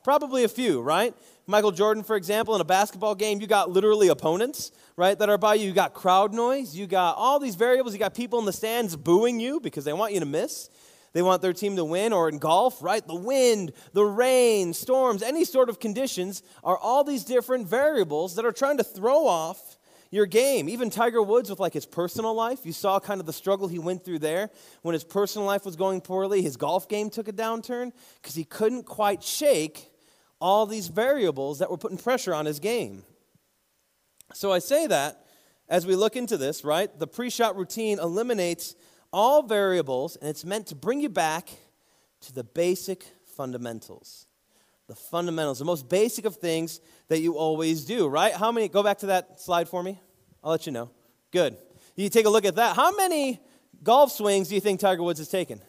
Probably 0.06 0.44
a 0.44 0.48
few, 0.48 0.84
right? 0.84 1.16
Michael 1.48 1.72
Jordan, 1.72 2.04
for 2.04 2.16
example, 2.16 2.54
in 2.54 2.62
a 2.62 2.64
basketball 2.64 3.16
game, 3.16 3.42
you 3.42 3.48
got 3.48 3.72
literally 3.72 4.10
opponents, 4.10 4.72
right, 4.96 5.18
that 5.18 5.30
are 5.30 5.38
by 5.40 5.56
you. 5.56 5.66
You 5.66 5.74
got 5.74 5.96
crowd 5.96 6.32
noise. 6.32 6.76
You 6.76 6.86
got 6.86 7.18
all 7.18 7.40
these 7.40 7.56
variables. 7.56 7.96
You 7.96 8.00
got 8.00 8.14
people 8.14 8.38
in 8.38 8.46
the 8.46 8.54
stands 8.54 8.96
booing 8.96 9.40
you 9.40 9.60
because 9.60 9.84
they 9.84 9.94
want 9.94 10.14
you 10.14 10.20
to 10.20 10.28
miss. 10.28 10.70
They 11.14 11.24
want 11.24 11.42
their 11.42 11.54
team 11.54 11.76
to 11.78 11.84
win. 11.84 12.14
Or 12.14 12.30
in 12.30 12.38
golf, 12.38 12.84
right, 12.84 13.04
the 13.08 13.16
wind, 13.16 13.74
the 13.94 14.06
rain, 14.06 14.76
storms, 14.76 15.24
any 15.24 15.44
sort 15.44 15.70
of 15.70 15.80
conditions 15.80 16.44
are 16.64 16.78
all 16.78 17.04
these 17.04 17.24
different 17.24 17.68
variables 17.68 18.36
that 18.36 18.46
are 18.46 18.52
trying 18.52 18.78
to 18.78 18.84
throw 18.84 19.26
off 19.26 19.76
your 20.12 20.28
game. 20.28 20.70
Even 20.70 20.92
Tiger 20.92 21.24
Woods 21.24 21.50
with 21.50 21.60
like 21.60 21.74
his 21.74 21.88
personal 21.88 22.36
life, 22.36 22.60
you 22.64 22.74
saw 22.74 23.00
kind 23.00 23.20
of 23.20 23.26
the 23.26 23.34
struggle 23.34 23.68
he 23.68 23.80
went 23.80 24.06
through 24.06 24.20
there 24.20 24.52
when 24.84 24.94
his 24.94 25.04
personal 25.04 25.48
life 25.48 25.66
was 25.66 25.76
going 25.76 26.00
poorly. 26.00 26.44
His 26.44 26.58
golf 26.58 26.88
game 26.88 27.10
took 27.10 27.28
a 27.28 27.34
downturn 27.34 27.92
because 28.22 28.36
he 28.36 28.44
couldn't 28.44 28.84
quite 28.84 29.24
shake 29.24 29.90
all 30.46 30.68
these 30.68 30.90
variables 30.90 31.58
that 31.58 31.72
were 31.72 31.78
putting 31.78 31.98
pressure 31.98 32.32
on 32.32 32.46
his 32.46 32.60
game. 32.60 33.02
So 34.36 34.52
I 34.52 34.60
say 34.60 34.86
that 34.86 35.26
as 35.68 35.88
we 35.88 35.96
look 35.96 36.16
into 36.16 36.38
this, 36.38 36.64
right? 36.64 36.88
The 37.00 37.08
pre 37.08 37.32
shot 37.32 37.56
routine 37.56 37.98
eliminates 37.98 38.76
all 39.12 39.42
variables 39.42 40.18
and 40.18 40.30
it's 40.30 40.46
meant 40.46 40.68
to 40.68 40.76
bring 40.76 41.02
you 41.02 41.10
back 41.10 41.50
to 42.22 42.32
the 42.32 42.44
basic 42.44 43.04
fundamentals. 43.36 44.28
The 44.86 44.94
fundamentals, 44.94 45.58
the 45.58 45.66
most 45.66 45.90
basic 45.90 46.26
of 46.26 46.36
things 46.36 46.80
that 47.08 47.22
you 47.22 47.40
always 47.40 47.84
do, 47.84 48.08
right? 48.08 48.32
How 48.32 48.52
many, 48.52 48.68
go 48.68 48.84
back 48.84 49.00
to 49.00 49.08
that 49.08 49.42
slide 49.42 49.68
for 49.68 49.82
me. 49.82 50.00
I'll 50.44 50.52
let 50.52 50.68
you 50.68 50.72
know. 50.72 50.92
Good. 51.32 51.58
You 51.96 52.08
take 52.08 52.28
a 52.28 52.30
look 52.30 52.46
at 52.46 52.58
that. 52.58 52.76
How 52.76 52.96
many 52.96 53.40
golf 53.82 54.12
swings 54.12 54.50
do 54.50 54.54
you 54.54 54.62
think 54.62 54.80
Tiger 54.80 55.02
Woods 55.02 55.18
has 55.18 55.28
taken? 55.28 55.60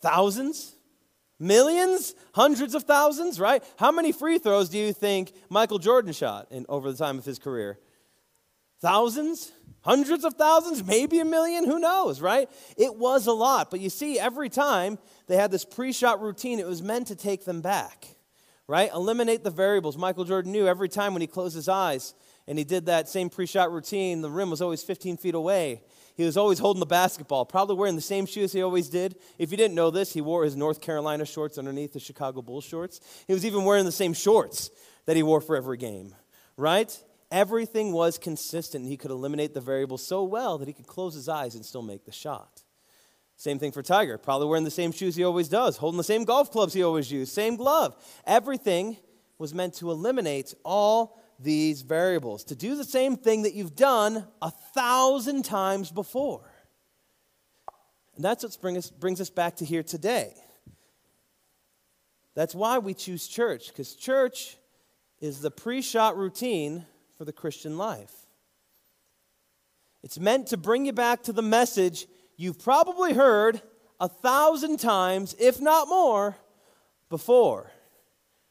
Thousands? 0.00 0.74
Millions? 1.40 2.14
Hundreds 2.34 2.74
of 2.74 2.82
thousands, 2.82 3.38
right? 3.38 3.62
How 3.78 3.92
many 3.92 4.12
free 4.12 4.38
throws 4.38 4.68
do 4.68 4.78
you 4.78 4.92
think 4.92 5.32
Michael 5.48 5.78
Jordan 5.78 6.12
shot 6.12 6.48
in, 6.50 6.66
over 6.68 6.90
the 6.90 6.98
time 6.98 7.18
of 7.18 7.24
his 7.24 7.38
career? 7.38 7.78
Thousands? 8.80 9.52
Hundreds 9.82 10.24
of 10.24 10.34
thousands? 10.34 10.84
Maybe 10.84 11.20
a 11.20 11.24
million? 11.24 11.64
Who 11.64 11.78
knows, 11.78 12.20
right? 12.20 12.50
It 12.76 12.96
was 12.96 13.26
a 13.26 13.32
lot. 13.32 13.70
But 13.70 13.80
you 13.80 13.88
see, 13.90 14.18
every 14.18 14.48
time 14.48 14.98
they 15.28 15.36
had 15.36 15.50
this 15.50 15.64
pre 15.64 15.92
shot 15.92 16.20
routine, 16.20 16.58
it 16.58 16.66
was 16.66 16.82
meant 16.82 17.06
to 17.08 17.16
take 17.16 17.44
them 17.44 17.60
back, 17.60 18.16
right? 18.66 18.90
Eliminate 18.92 19.44
the 19.44 19.50
variables. 19.50 19.96
Michael 19.96 20.24
Jordan 20.24 20.52
knew 20.52 20.66
every 20.66 20.88
time 20.88 21.12
when 21.12 21.20
he 21.20 21.28
closed 21.28 21.54
his 21.54 21.68
eyes 21.68 22.14
and 22.48 22.58
he 22.58 22.64
did 22.64 22.86
that 22.86 23.08
same 23.08 23.30
pre 23.30 23.46
shot 23.46 23.70
routine, 23.72 24.22
the 24.22 24.30
rim 24.30 24.50
was 24.50 24.60
always 24.60 24.82
15 24.82 25.16
feet 25.16 25.34
away. 25.34 25.82
He 26.18 26.24
was 26.24 26.36
always 26.36 26.58
holding 26.58 26.80
the 26.80 26.86
basketball, 26.86 27.44
probably 27.44 27.76
wearing 27.76 27.94
the 27.94 28.02
same 28.02 28.26
shoes 28.26 28.52
he 28.52 28.60
always 28.60 28.88
did. 28.88 29.14
If 29.38 29.52
you 29.52 29.56
didn't 29.56 29.76
know 29.76 29.92
this, 29.92 30.12
he 30.12 30.20
wore 30.20 30.42
his 30.42 30.56
North 30.56 30.80
Carolina 30.80 31.24
shorts 31.24 31.58
underneath 31.58 31.92
the 31.92 32.00
Chicago 32.00 32.42
Bulls 32.42 32.64
shorts. 32.64 33.00
He 33.28 33.32
was 33.32 33.46
even 33.46 33.64
wearing 33.64 33.84
the 33.84 33.92
same 33.92 34.12
shorts 34.12 34.70
that 35.06 35.14
he 35.14 35.22
wore 35.22 35.40
for 35.40 35.54
every 35.54 35.76
game, 35.76 36.16
right? 36.56 36.92
Everything 37.30 37.92
was 37.92 38.18
consistent. 38.18 38.84
He 38.84 38.96
could 38.96 39.12
eliminate 39.12 39.54
the 39.54 39.60
variables 39.60 40.04
so 40.04 40.24
well 40.24 40.58
that 40.58 40.66
he 40.66 40.74
could 40.74 40.88
close 40.88 41.14
his 41.14 41.28
eyes 41.28 41.54
and 41.54 41.64
still 41.64 41.82
make 41.82 42.04
the 42.04 42.10
shot. 42.10 42.64
Same 43.36 43.60
thing 43.60 43.70
for 43.70 43.84
Tiger, 43.84 44.18
probably 44.18 44.48
wearing 44.48 44.64
the 44.64 44.72
same 44.72 44.90
shoes 44.90 45.14
he 45.14 45.22
always 45.22 45.48
does, 45.48 45.76
holding 45.76 45.98
the 45.98 46.02
same 46.02 46.24
golf 46.24 46.50
clubs 46.50 46.74
he 46.74 46.82
always 46.82 47.12
used, 47.12 47.32
same 47.32 47.54
glove. 47.54 47.94
Everything 48.26 48.96
was 49.38 49.54
meant 49.54 49.74
to 49.74 49.92
eliminate 49.92 50.52
all 50.64 51.17
these 51.38 51.82
variables, 51.82 52.44
to 52.44 52.56
do 52.56 52.74
the 52.74 52.84
same 52.84 53.16
thing 53.16 53.42
that 53.42 53.54
you've 53.54 53.76
done 53.76 54.26
a 54.42 54.50
thousand 54.50 55.44
times 55.44 55.90
before. 55.90 56.50
And 58.16 58.24
that's 58.24 58.42
what 58.42 58.56
brings 58.60 58.78
us, 58.78 58.90
brings 58.90 59.20
us 59.20 59.30
back 59.30 59.56
to 59.56 59.64
here 59.64 59.84
today. 59.84 60.34
That's 62.34 62.54
why 62.54 62.78
we 62.78 62.94
choose 62.94 63.28
church, 63.28 63.68
because 63.68 63.94
church 63.94 64.56
is 65.20 65.40
the 65.40 65.50
pre 65.50 65.82
shot 65.82 66.16
routine 66.16 66.84
for 67.16 67.24
the 67.24 67.32
Christian 67.32 67.78
life. 67.78 68.12
It's 70.02 70.18
meant 70.18 70.48
to 70.48 70.56
bring 70.56 70.86
you 70.86 70.92
back 70.92 71.24
to 71.24 71.32
the 71.32 71.42
message 71.42 72.06
you've 72.36 72.58
probably 72.58 73.12
heard 73.12 73.60
a 74.00 74.08
thousand 74.08 74.78
times, 74.78 75.34
if 75.38 75.60
not 75.60 75.88
more, 75.88 76.36
before. 77.10 77.70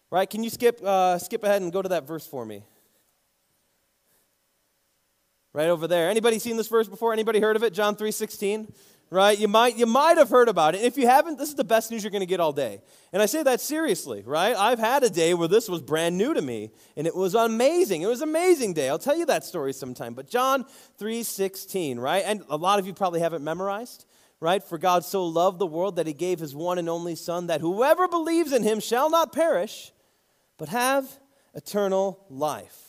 Right? 0.09 0.29
Can 0.29 0.43
you 0.43 0.49
skip, 0.49 0.81
uh, 0.83 1.17
skip 1.17 1.43
ahead 1.43 1.61
and 1.61 1.71
go 1.71 1.81
to 1.81 1.89
that 1.89 2.07
verse 2.07 2.25
for 2.25 2.45
me? 2.45 2.63
Right 5.53 5.69
over 5.69 5.87
there. 5.87 6.09
Anybody 6.09 6.39
seen 6.39 6.57
this 6.57 6.67
verse 6.67 6.87
before? 6.87 7.13
Anybody 7.13 7.39
heard 7.39 7.55
of 7.55 7.63
it? 7.63 7.73
John 7.73 7.95
3:16? 7.95 8.73
Right? 9.09 9.39
You 9.39 9.47
might 9.47 9.77
you 9.77 9.85
might 9.85 10.17
have 10.17 10.29
heard 10.29 10.49
about 10.49 10.75
it. 10.75 10.81
If 10.81 10.97
you 10.97 11.07
haven't, 11.07 11.37
this 11.37 11.47
is 11.47 11.55
the 11.55 11.63
best 11.63 11.91
news 11.91 12.03
you're 12.03 12.11
going 12.11 12.19
to 12.19 12.25
get 12.25 12.41
all 12.41 12.51
day. 12.51 12.81
And 13.13 13.21
I 13.21 13.25
say 13.25 13.41
that 13.41 13.61
seriously, 13.61 14.21
right? 14.25 14.55
I've 14.55 14.79
had 14.79 15.03
a 15.03 15.09
day 15.09 15.33
where 15.33 15.47
this 15.47 15.69
was 15.69 15.81
brand 15.81 16.17
new 16.17 16.33
to 16.33 16.41
me 16.41 16.71
and 16.97 17.07
it 17.07 17.15
was 17.15 17.33
amazing. 17.33 18.01
It 18.01 18.07
was 18.07 18.21
an 18.21 18.27
amazing 18.27 18.73
day. 18.73 18.89
I'll 18.89 18.99
tell 18.99 19.15
you 19.15 19.25
that 19.27 19.45
story 19.45 19.71
sometime. 19.71 20.13
But 20.13 20.29
John 20.29 20.65
3:16, 20.99 21.99
right? 21.99 22.23
And 22.25 22.43
a 22.49 22.57
lot 22.57 22.79
of 22.79 22.85
you 22.85 22.93
probably 22.93 23.21
haven't 23.21 23.43
memorized 23.43 24.05
right? 24.39 24.63
For 24.63 24.77
God 24.77 25.03
so 25.03 25.25
loved 25.25 25.59
the 25.59 25.65
world 25.65 25.95
that 25.95 26.07
he 26.07 26.13
gave 26.13 26.39
his 26.39 26.55
one 26.55 26.77
and 26.77 26.89
only 26.89 27.15
Son, 27.15 27.47
that 27.47 27.61
whoever 27.61 28.07
believes 28.07 28.53
in 28.53 28.63
him 28.63 28.79
shall 28.79 29.09
not 29.09 29.33
perish, 29.33 29.91
but 30.57 30.69
have 30.69 31.19
eternal 31.53 32.25
life. 32.29 32.86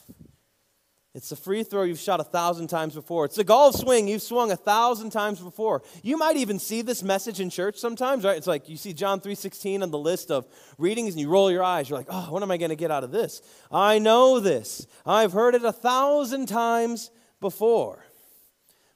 It's 1.19 1.33
a 1.33 1.37
free 1.37 1.65
throw 1.65 1.83
you've 1.83 1.99
shot 1.99 2.21
a 2.21 2.25
thousand 2.25 2.69
times 2.69 2.95
before. 2.95 3.25
It's 3.25 3.39
a 3.39 3.45
golf 3.45 3.75
swing 3.75 4.07
you've 4.07 4.23
swung 4.23 4.53
a 4.53 4.57
thousand 4.57 5.11
times 5.11 5.41
before. 5.41 5.83
You 6.05 6.17
might 6.17 6.37
even 6.37 6.61
see 6.61 6.81
this 6.81 7.03
message 7.03 7.41
in 7.41 7.51
church 7.51 7.77
sometimes, 7.77 8.25
right? 8.25 8.37
It's 8.37 8.47
like 8.47 8.69
you 8.69 8.77
see 8.77 8.93
John 8.93 9.21
3.16 9.21 9.83
on 9.83 9.91
the 9.91 9.99
list 9.99 10.31
of 10.31 10.47
readings 10.79 11.15
and 11.15 11.21
you 11.21 11.29
roll 11.29 11.51
your 11.51 11.65
eyes. 11.65 11.91
You're 11.91 11.99
like, 11.99 12.07
oh, 12.09 12.31
what 12.31 12.45
am 12.45 12.53
I 12.53 12.57
going 12.57 12.69
to 12.69 12.77
get 12.77 12.93
out 12.93 13.03
of 13.03 13.11
this? 13.11 13.43
I 13.69 13.99
know 13.99 14.39
this. 14.39 14.87
I've 15.05 15.33
heard 15.33 15.57
it 15.57 15.65
a 15.65 15.73
thousand 15.73 16.47
times 16.47 17.11
before. 17.41 18.05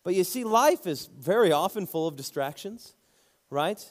But 0.04 0.14
you 0.14 0.22
see, 0.22 0.44
life 0.44 0.86
is 0.86 1.06
very 1.18 1.50
often 1.50 1.88
full 1.88 2.06
of 2.06 2.14
distractions, 2.14 2.94
right? 3.50 3.84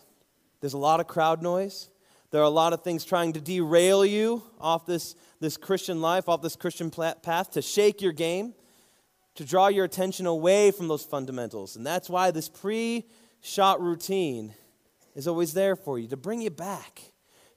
There's 0.61 0.71
a 0.71 0.77
lot 0.77 1.01
of 1.01 1.07
crowd 1.07 1.41
noise. 1.41 1.89
There 2.31 2.39
are 2.39 2.45
a 2.45 2.49
lot 2.49 2.71
of 2.71 2.81
things 2.81 3.03
trying 3.03 3.33
to 3.33 3.41
derail 3.41 4.05
you 4.05 4.41
off 4.57 4.85
this, 4.85 5.15
this 5.41 5.57
Christian 5.57 5.99
life, 5.99 6.29
off 6.29 6.41
this 6.41 6.55
Christian 6.55 6.89
path, 6.89 7.51
to 7.51 7.61
shake 7.61 8.01
your 8.01 8.13
game, 8.13 8.53
to 9.35 9.43
draw 9.43 9.67
your 9.67 9.83
attention 9.83 10.27
away 10.27 10.71
from 10.71 10.87
those 10.87 11.03
fundamentals. 11.03 11.75
And 11.75 11.85
that's 11.85 12.09
why 12.09 12.31
this 12.31 12.47
pre 12.47 13.05
shot 13.41 13.81
routine 13.81 14.53
is 15.15 15.27
always 15.27 15.53
there 15.53 15.75
for 15.75 15.99
you, 15.99 16.07
to 16.07 16.15
bring 16.15 16.41
you 16.41 16.51
back. 16.51 17.01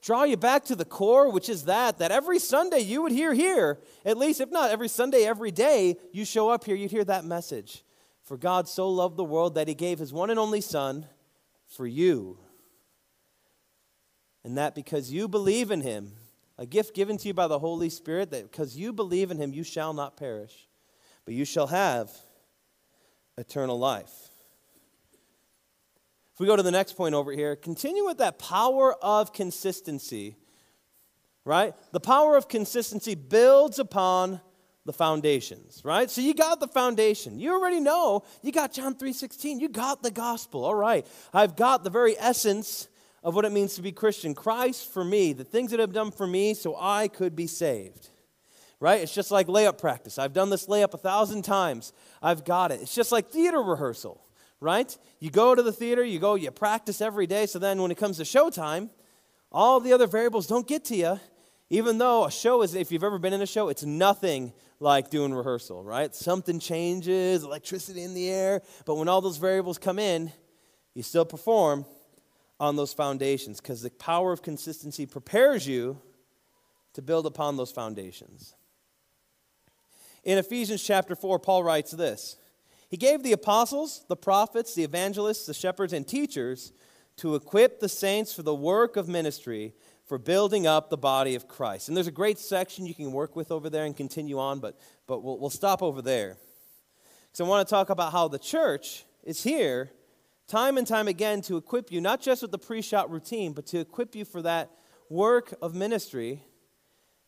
Draw 0.02 0.24
you 0.24 0.36
back 0.36 0.64
to 0.66 0.76
the 0.76 0.84
core, 0.84 1.30
which 1.30 1.48
is 1.48 1.64
that, 1.64 1.98
that 1.98 2.10
every 2.10 2.38
Sunday 2.38 2.80
you 2.80 3.02
would 3.02 3.12
hear 3.12 3.32
here, 3.32 3.78
at 4.04 4.18
least 4.18 4.40
if 4.40 4.50
not 4.50 4.70
every 4.70 4.88
Sunday, 4.88 5.24
every 5.24 5.50
day 5.50 5.96
you 6.12 6.24
show 6.24 6.50
up 6.50 6.64
here, 6.64 6.74
you'd 6.74 6.90
hear 6.90 7.04
that 7.04 7.24
message 7.24 7.84
for 8.22 8.36
God 8.36 8.68
so 8.68 8.88
loved 8.88 9.16
the 9.16 9.24
world 9.24 9.54
that 9.54 9.68
he 9.68 9.74
gave 9.74 9.98
his 9.98 10.12
one 10.12 10.30
and 10.30 10.38
only 10.38 10.60
Son 10.60 11.06
for 11.66 11.86
you. 11.86 12.38
And 14.42 14.58
that 14.58 14.74
because 14.74 15.10
you 15.10 15.28
believe 15.28 15.70
in 15.70 15.80
him, 15.80 16.12
a 16.58 16.66
gift 16.66 16.94
given 16.94 17.16
to 17.18 17.28
you 17.28 17.34
by 17.34 17.46
the 17.46 17.58
Holy 17.58 17.88
Spirit, 17.88 18.30
that 18.30 18.50
because 18.50 18.76
you 18.76 18.92
believe 18.92 19.30
in 19.30 19.38
him, 19.38 19.52
you 19.52 19.64
shall 19.64 19.92
not 19.92 20.16
perish, 20.16 20.68
but 21.24 21.34
you 21.34 21.44
shall 21.44 21.66
have 21.66 22.10
eternal 23.36 23.78
life. 23.78 24.30
If 26.32 26.40
we 26.40 26.46
go 26.46 26.56
to 26.56 26.62
the 26.62 26.70
next 26.70 26.96
point 26.96 27.14
over 27.14 27.32
here, 27.32 27.54
continue 27.54 28.04
with 28.04 28.18
that 28.18 28.38
power 28.38 28.94
of 29.02 29.32
consistency, 29.32 30.36
right? 31.44 31.74
The 31.92 32.00
power 32.00 32.36
of 32.36 32.48
consistency 32.48 33.14
builds 33.14 33.78
upon 33.78 34.40
the 34.84 34.92
foundations, 34.92 35.80
right? 35.84 36.10
So 36.10 36.20
you 36.20 36.34
got 36.34 36.60
the 36.60 36.68
foundation. 36.68 37.38
You 37.38 37.52
already 37.52 37.80
know. 37.80 38.24
You 38.42 38.52
got 38.52 38.72
John 38.72 38.94
3:16. 38.94 39.60
You 39.60 39.68
got 39.68 40.02
the 40.02 40.10
gospel. 40.10 40.64
All 40.64 40.74
right. 40.74 41.06
I've 41.32 41.56
got 41.56 41.84
the 41.84 41.90
very 41.90 42.18
essence 42.18 42.88
of 43.24 43.34
what 43.34 43.44
it 43.44 43.50
means 43.50 43.74
to 43.74 43.82
be 43.82 43.90
Christian. 43.90 44.34
Christ 44.34 44.92
for 44.92 45.02
me, 45.02 45.32
the 45.32 45.42
things 45.42 45.72
that 45.72 45.80
have 45.80 45.92
done 45.92 46.12
for 46.12 46.26
me 46.26 46.54
so 46.54 46.76
I 46.78 47.08
could 47.08 47.34
be 47.34 47.48
saved. 47.48 48.10
Right? 48.78 49.00
It's 49.00 49.14
just 49.14 49.30
like 49.30 49.48
layup 49.48 49.78
practice. 49.78 50.18
I've 50.18 50.34
done 50.34 50.50
this 50.50 50.66
layup 50.66 50.94
a 50.94 50.98
thousand 50.98 51.42
times. 51.42 51.92
I've 52.22 52.44
got 52.44 52.70
it. 52.70 52.80
It's 52.82 52.94
just 52.94 53.10
like 53.10 53.30
theater 53.30 53.60
rehearsal, 53.60 54.22
right? 54.60 54.96
You 55.20 55.30
go 55.30 55.54
to 55.54 55.62
the 55.62 55.72
theater, 55.72 56.04
you 56.04 56.18
go, 56.18 56.34
you 56.34 56.50
practice 56.50 57.00
every 57.00 57.26
day, 57.26 57.46
so 57.46 57.58
then 57.58 57.80
when 57.80 57.90
it 57.90 57.96
comes 57.96 58.18
to 58.18 58.24
showtime, 58.24 58.90
all 59.50 59.80
the 59.80 59.92
other 59.92 60.06
variables 60.06 60.46
don't 60.46 60.68
get 60.68 60.84
to 60.86 60.96
you 60.96 61.18
even 61.70 61.98
though 61.98 62.24
a 62.24 62.30
show 62.30 62.62
is, 62.62 62.74
if 62.74 62.92
you've 62.92 63.04
ever 63.04 63.18
been 63.18 63.32
in 63.32 63.42
a 63.42 63.46
show, 63.46 63.68
it's 63.68 63.84
nothing 63.84 64.52
like 64.80 65.10
doing 65.10 65.32
rehearsal, 65.32 65.82
right? 65.82 66.14
Something 66.14 66.58
changes, 66.58 67.42
electricity 67.42 68.02
in 68.02 68.14
the 68.14 68.30
air, 68.30 68.62
but 68.84 68.96
when 68.96 69.08
all 69.08 69.20
those 69.20 69.38
variables 69.38 69.78
come 69.78 69.98
in, 69.98 70.30
you 70.94 71.02
still 71.02 71.24
perform 71.24 71.86
on 72.60 72.76
those 72.76 72.92
foundations 72.92 73.60
because 73.60 73.82
the 73.82 73.90
power 73.90 74.32
of 74.32 74.42
consistency 74.42 75.06
prepares 75.06 75.66
you 75.66 76.00
to 76.92 77.02
build 77.02 77.26
upon 77.26 77.56
those 77.56 77.72
foundations. 77.72 78.54
In 80.22 80.38
Ephesians 80.38 80.82
chapter 80.82 81.14
4, 81.14 81.38
Paul 81.38 81.62
writes 81.62 81.90
this 81.90 82.36
He 82.88 82.96
gave 82.96 83.22
the 83.22 83.32
apostles, 83.32 84.04
the 84.08 84.16
prophets, 84.16 84.74
the 84.74 84.84
evangelists, 84.84 85.46
the 85.46 85.54
shepherds, 85.54 85.92
and 85.92 86.06
teachers 86.06 86.72
to 87.16 87.34
equip 87.34 87.80
the 87.80 87.88
saints 87.88 88.32
for 88.32 88.42
the 88.42 88.54
work 88.54 88.96
of 88.96 89.08
ministry 89.08 89.74
for 90.06 90.18
building 90.18 90.66
up 90.66 90.90
the 90.90 90.96
body 90.96 91.34
of 91.34 91.48
Christ. 91.48 91.88
And 91.88 91.96
there's 91.96 92.06
a 92.06 92.12
great 92.12 92.38
section 92.38 92.86
you 92.86 92.94
can 92.94 93.12
work 93.12 93.36
with 93.36 93.50
over 93.50 93.70
there 93.70 93.84
and 93.84 93.96
continue 93.96 94.38
on, 94.38 94.60
but, 94.60 94.78
but 95.06 95.22
we'll, 95.22 95.38
we'll 95.38 95.50
stop 95.50 95.82
over 95.82 96.02
there. 96.02 96.36
Because 97.26 97.40
I 97.40 97.44
want 97.44 97.66
to 97.66 97.70
talk 97.70 97.90
about 97.90 98.12
how 98.12 98.28
the 98.28 98.38
church 98.38 99.04
is 99.22 99.42
here 99.42 99.90
time 100.46 100.78
and 100.78 100.86
time 100.86 101.08
again 101.08 101.40
to 101.42 101.56
equip 101.56 101.90
you, 101.90 102.00
not 102.00 102.20
just 102.20 102.42
with 102.42 102.50
the 102.50 102.58
pre 102.58 102.82
shot 102.82 103.10
routine, 103.10 103.52
but 103.52 103.66
to 103.66 103.80
equip 103.80 104.14
you 104.14 104.24
for 104.24 104.42
that 104.42 104.70
work 105.08 105.54
of 105.62 105.74
ministry 105.74 106.42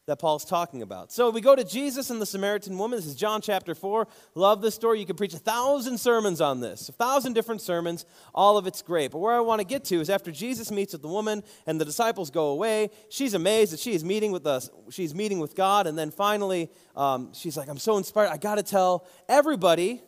that 0.07 0.21
Paul's 0.21 0.45
talking 0.45 0.83
about. 0.83 1.11
So 1.11 1.31
we 1.31 1.41
go 1.41 1.57
to 1.57 1.65
Jesus 1.65 2.11
and 2.11 2.23
the 2.23 2.27
Samaritan 2.27 2.79
woman. 2.79 2.97
This 2.97 3.07
is 3.07 3.17
John 3.17 3.41
chapter 3.41 3.75
4. 3.75 4.07
Love 4.37 4.63
this 4.63 4.75
story. 4.75 5.01
You 5.01 5.07
could 5.07 5.17
preach 5.17 5.35
a 5.35 5.39
thousand 5.39 5.99
sermons 5.99 6.41
on 6.41 6.61
this, 6.61 6.89
a 6.89 6.93
thousand 6.93 7.33
different 7.33 7.61
sermons. 7.61 8.07
All 8.33 8.57
of 8.57 8.69
it's 8.69 8.83
great. 8.83 9.11
But 9.11 9.19
where 9.19 9.35
I 9.35 9.41
want 9.41 9.61
to 9.61 9.67
get 9.67 9.85
to 9.87 10.01
is 10.01 10.09
after 10.09 10.31
Jesus 10.31 10.71
meets 10.71 10.93
with 10.93 11.03
the 11.03 11.09
woman 11.09 11.43
and 11.67 11.81
the 11.81 11.85
disciples 11.85 12.31
go 12.31 12.51
away, 12.51 12.91
she's 13.09 13.35
amazed 13.35 13.73
that 13.73 13.81
she 13.81 13.95
is 13.95 14.05
meeting 14.05 14.31
with 14.31 14.47
us. 14.47 14.71
She's 14.91 15.13
meeting 15.13 15.41
with 15.41 15.57
God. 15.57 15.89
And 15.89 15.99
then 15.99 16.13
finally, 16.13 16.71
um, 16.95 17.33
she's 17.35 17.57
like, 17.57 17.69
I'm 17.69 17.79
so 17.79 17.97
inspired. 17.97 18.29
I 18.29 18.37
got 18.37 18.57
to 18.57 18.63
tell 18.63 19.09
everybody 19.29 20.03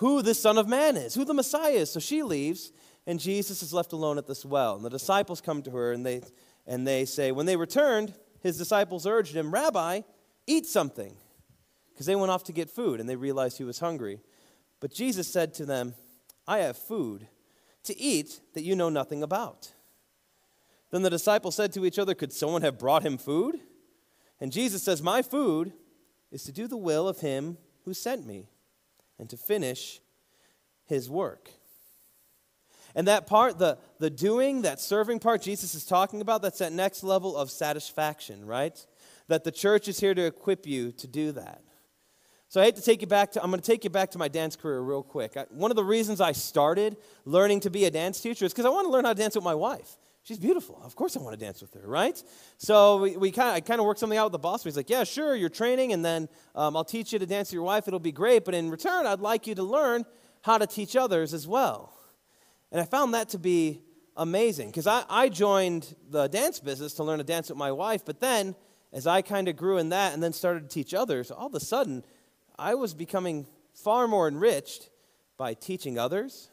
who 0.00 0.22
the 0.22 0.32
Son 0.32 0.56
of 0.56 0.66
Man 0.66 0.96
is, 0.96 1.14
who 1.14 1.26
the 1.26 1.34
Messiah 1.34 1.72
is. 1.72 1.92
So 1.92 2.00
she 2.00 2.22
leaves, 2.22 2.72
and 3.06 3.20
Jesus 3.20 3.62
is 3.62 3.74
left 3.74 3.92
alone 3.92 4.16
at 4.16 4.26
this 4.26 4.46
well. 4.46 4.76
And 4.76 4.82
the 4.84 4.88
disciples 4.88 5.42
come 5.42 5.62
to 5.62 5.70
her 5.72 5.92
and 5.92 6.06
they, 6.06 6.22
and 6.66 6.86
they 6.86 7.04
say, 7.04 7.32
when 7.32 7.44
they 7.44 7.56
returned, 7.56 8.14
his 8.40 8.56
disciples 8.56 9.06
urged 9.06 9.36
him, 9.36 9.52
Rabbi, 9.52 10.00
eat 10.46 10.64
something. 10.64 11.14
Because 11.92 12.06
they 12.06 12.16
went 12.16 12.30
off 12.30 12.44
to 12.44 12.52
get 12.52 12.70
food 12.70 12.98
and 12.98 13.06
they 13.10 13.14
realized 13.14 13.58
he 13.58 13.64
was 13.64 13.80
hungry. 13.80 14.20
But 14.80 14.90
Jesus 14.90 15.30
said 15.30 15.52
to 15.54 15.66
them, 15.66 15.92
I 16.48 16.60
have 16.60 16.78
food 16.78 17.28
to 17.84 17.98
eat 17.98 18.40
that 18.54 18.62
you 18.62 18.74
know 18.74 18.88
nothing 18.88 19.22
about. 19.22 19.74
Then 20.90 21.02
the 21.02 21.10
disciples 21.10 21.56
said 21.56 21.74
to 21.74 21.84
each 21.84 21.98
other, 21.98 22.14
Could 22.14 22.32
someone 22.32 22.62
have 22.62 22.78
brought 22.78 23.04
him 23.04 23.18
food? 23.18 23.60
And 24.40 24.50
Jesus 24.50 24.82
says, 24.82 25.02
My 25.02 25.20
food 25.20 25.74
is 26.32 26.42
to 26.44 26.52
do 26.52 26.66
the 26.66 26.78
will 26.78 27.06
of 27.06 27.20
him 27.20 27.58
who 27.84 27.92
sent 27.92 28.26
me 28.26 28.48
and 29.20 29.30
to 29.30 29.36
finish 29.36 30.00
his 30.86 31.08
work. 31.08 31.50
And 32.96 33.06
that 33.06 33.28
part, 33.28 33.58
the, 33.58 33.78
the 34.00 34.10
doing, 34.10 34.62
that 34.62 34.80
serving 34.80 35.20
part 35.20 35.42
Jesus 35.42 35.76
is 35.76 35.84
talking 35.84 36.20
about, 36.20 36.42
that's 36.42 36.58
that 36.58 36.72
next 36.72 37.04
level 37.04 37.36
of 37.36 37.50
satisfaction, 37.50 38.44
right? 38.44 38.84
That 39.28 39.44
the 39.44 39.52
church 39.52 39.86
is 39.86 40.00
here 40.00 40.14
to 40.14 40.26
equip 40.26 40.66
you 40.66 40.90
to 40.92 41.06
do 41.06 41.30
that. 41.32 41.62
So 42.48 42.60
I 42.60 42.64
hate 42.64 42.74
to 42.76 42.82
take 42.82 43.00
you 43.00 43.06
back 43.06 43.30
to, 43.32 43.42
I'm 43.42 43.50
going 43.50 43.60
to 43.60 43.66
take 43.66 43.84
you 43.84 43.90
back 43.90 44.10
to 44.12 44.18
my 44.18 44.26
dance 44.26 44.56
career 44.56 44.80
real 44.80 45.04
quick. 45.04 45.36
I, 45.36 45.46
one 45.50 45.70
of 45.70 45.76
the 45.76 45.84
reasons 45.84 46.20
I 46.20 46.32
started 46.32 46.96
learning 47.24 47.60
to 47.60 47.70
be 47.70 47.84
a 47.84 47.92
dance 47.92 48.20
teacher 48.20 48.44
is 48.44 48.52
because 48.52 48.64
I 48.64 48.70
want 48.70 48.86
to 48.86 48.90
learn 48.90 49.04
how 49.04 49.12
to 49.12 49.22
dance 49.22 49.36
with 49.36 49.44
my 49.44 49.54
wife. 49.54 49.96
She's 50.22 50.38
beautiful. 50.38 50.80
Of 50.84 50.94
course 50.94 51.16
I 51.16 51.20
want 51.20 51.38
to 51.38 51.44
dance 51.44 51.60
with 51.60 51.72
her, 51.74 51.86
right? 51.86 52.22
So 52.58 52.98
we, 52.98 53.16
we 53.16 53.30
kind 53.30 53.50
of, 53.50 53.54
I 53.56 53.60
kind 53.60 53.80
of 53.80 53.86
worked 53.86 54.00
something 54.00 54.18
out 54.18 54.26
with 54.26 54.32
the 54.32 54.38
boss. 54.38 54.62
He's 54.62 54.76
like, 54.76 54.90
yeah, 54.90 55.04
sure, 55.04 55.34
you're 55.34 55.48
training, 55.48 55.92
and 55.92 56.04
then 56.04 56.28
um, 56.54 56.76
I'll 56.76 56.84
teach 56.84 57.12
you 57.12 57.18
to 57.18 57.26
dance 57.26 57.48
with 57.48 57.54
your 57.54 57.62
wife. 57.62 57.88
It'll 57.88 57.98
be 57.98 58.12
great. 58.12 58.44
But 58.44 58.54
in 58.54 58.70
return, 58.70 59.06
I'd 59.06 59.20
like 59.20 59.46
you 59.46 59.54
to 59.54 59.62
learn 59.62 60.04
how 60.42 60.58
to 60.58 60.66
teach 60.66 60.94
others 60.94 61.32
as 61.32 61.46
well. 61.46 61.94
And 62.70 62.80
I 62.80 62.84
found 62.84 63.14
that 63.14 63.30
to 63.30 63.38
be 63.38 63.80
amazing 64.16 64.68
because 64.68 64.86
I, 64.86 65.04
I 65.08 65.28
joined 65.28 65.94
the 66.10 66.28
dance 66.28 66.60
business 66.60 66.94
to 66.94 67.04
learn 67.04 67.18
to 67.18 67.24
dance 67.24 67.48
with 67.48 67.58
my 67.58 67.72
wife, 67.72 68.04
but 68.04 68.20
then 68.20 68.54
as 68.92 69.06
I 69.06 69.22
kind 69.22 69.48
of 69.48 69.56
grew 69.56 69.78
in 69.78 69.90
that 69.90 70.12
and 70.12 70.22
then 70.22 70.32
started 70.32 70.68
to 70.68 70.68
teach 70.68 70.94
others, 70.94 71.30
all 71.30 71.46
of 71.46 71.54
a 71.54 71.60
sudden 71.60 72.04
I 72.58 72.74
was 72.74 72.92
becoming 72.94 73.46
far 73.72 74.06
more 74.06 74.28
enriched 74.28 74.90
by 75.36 75.54
teaching 75.54 75.98
others 75.98 76.49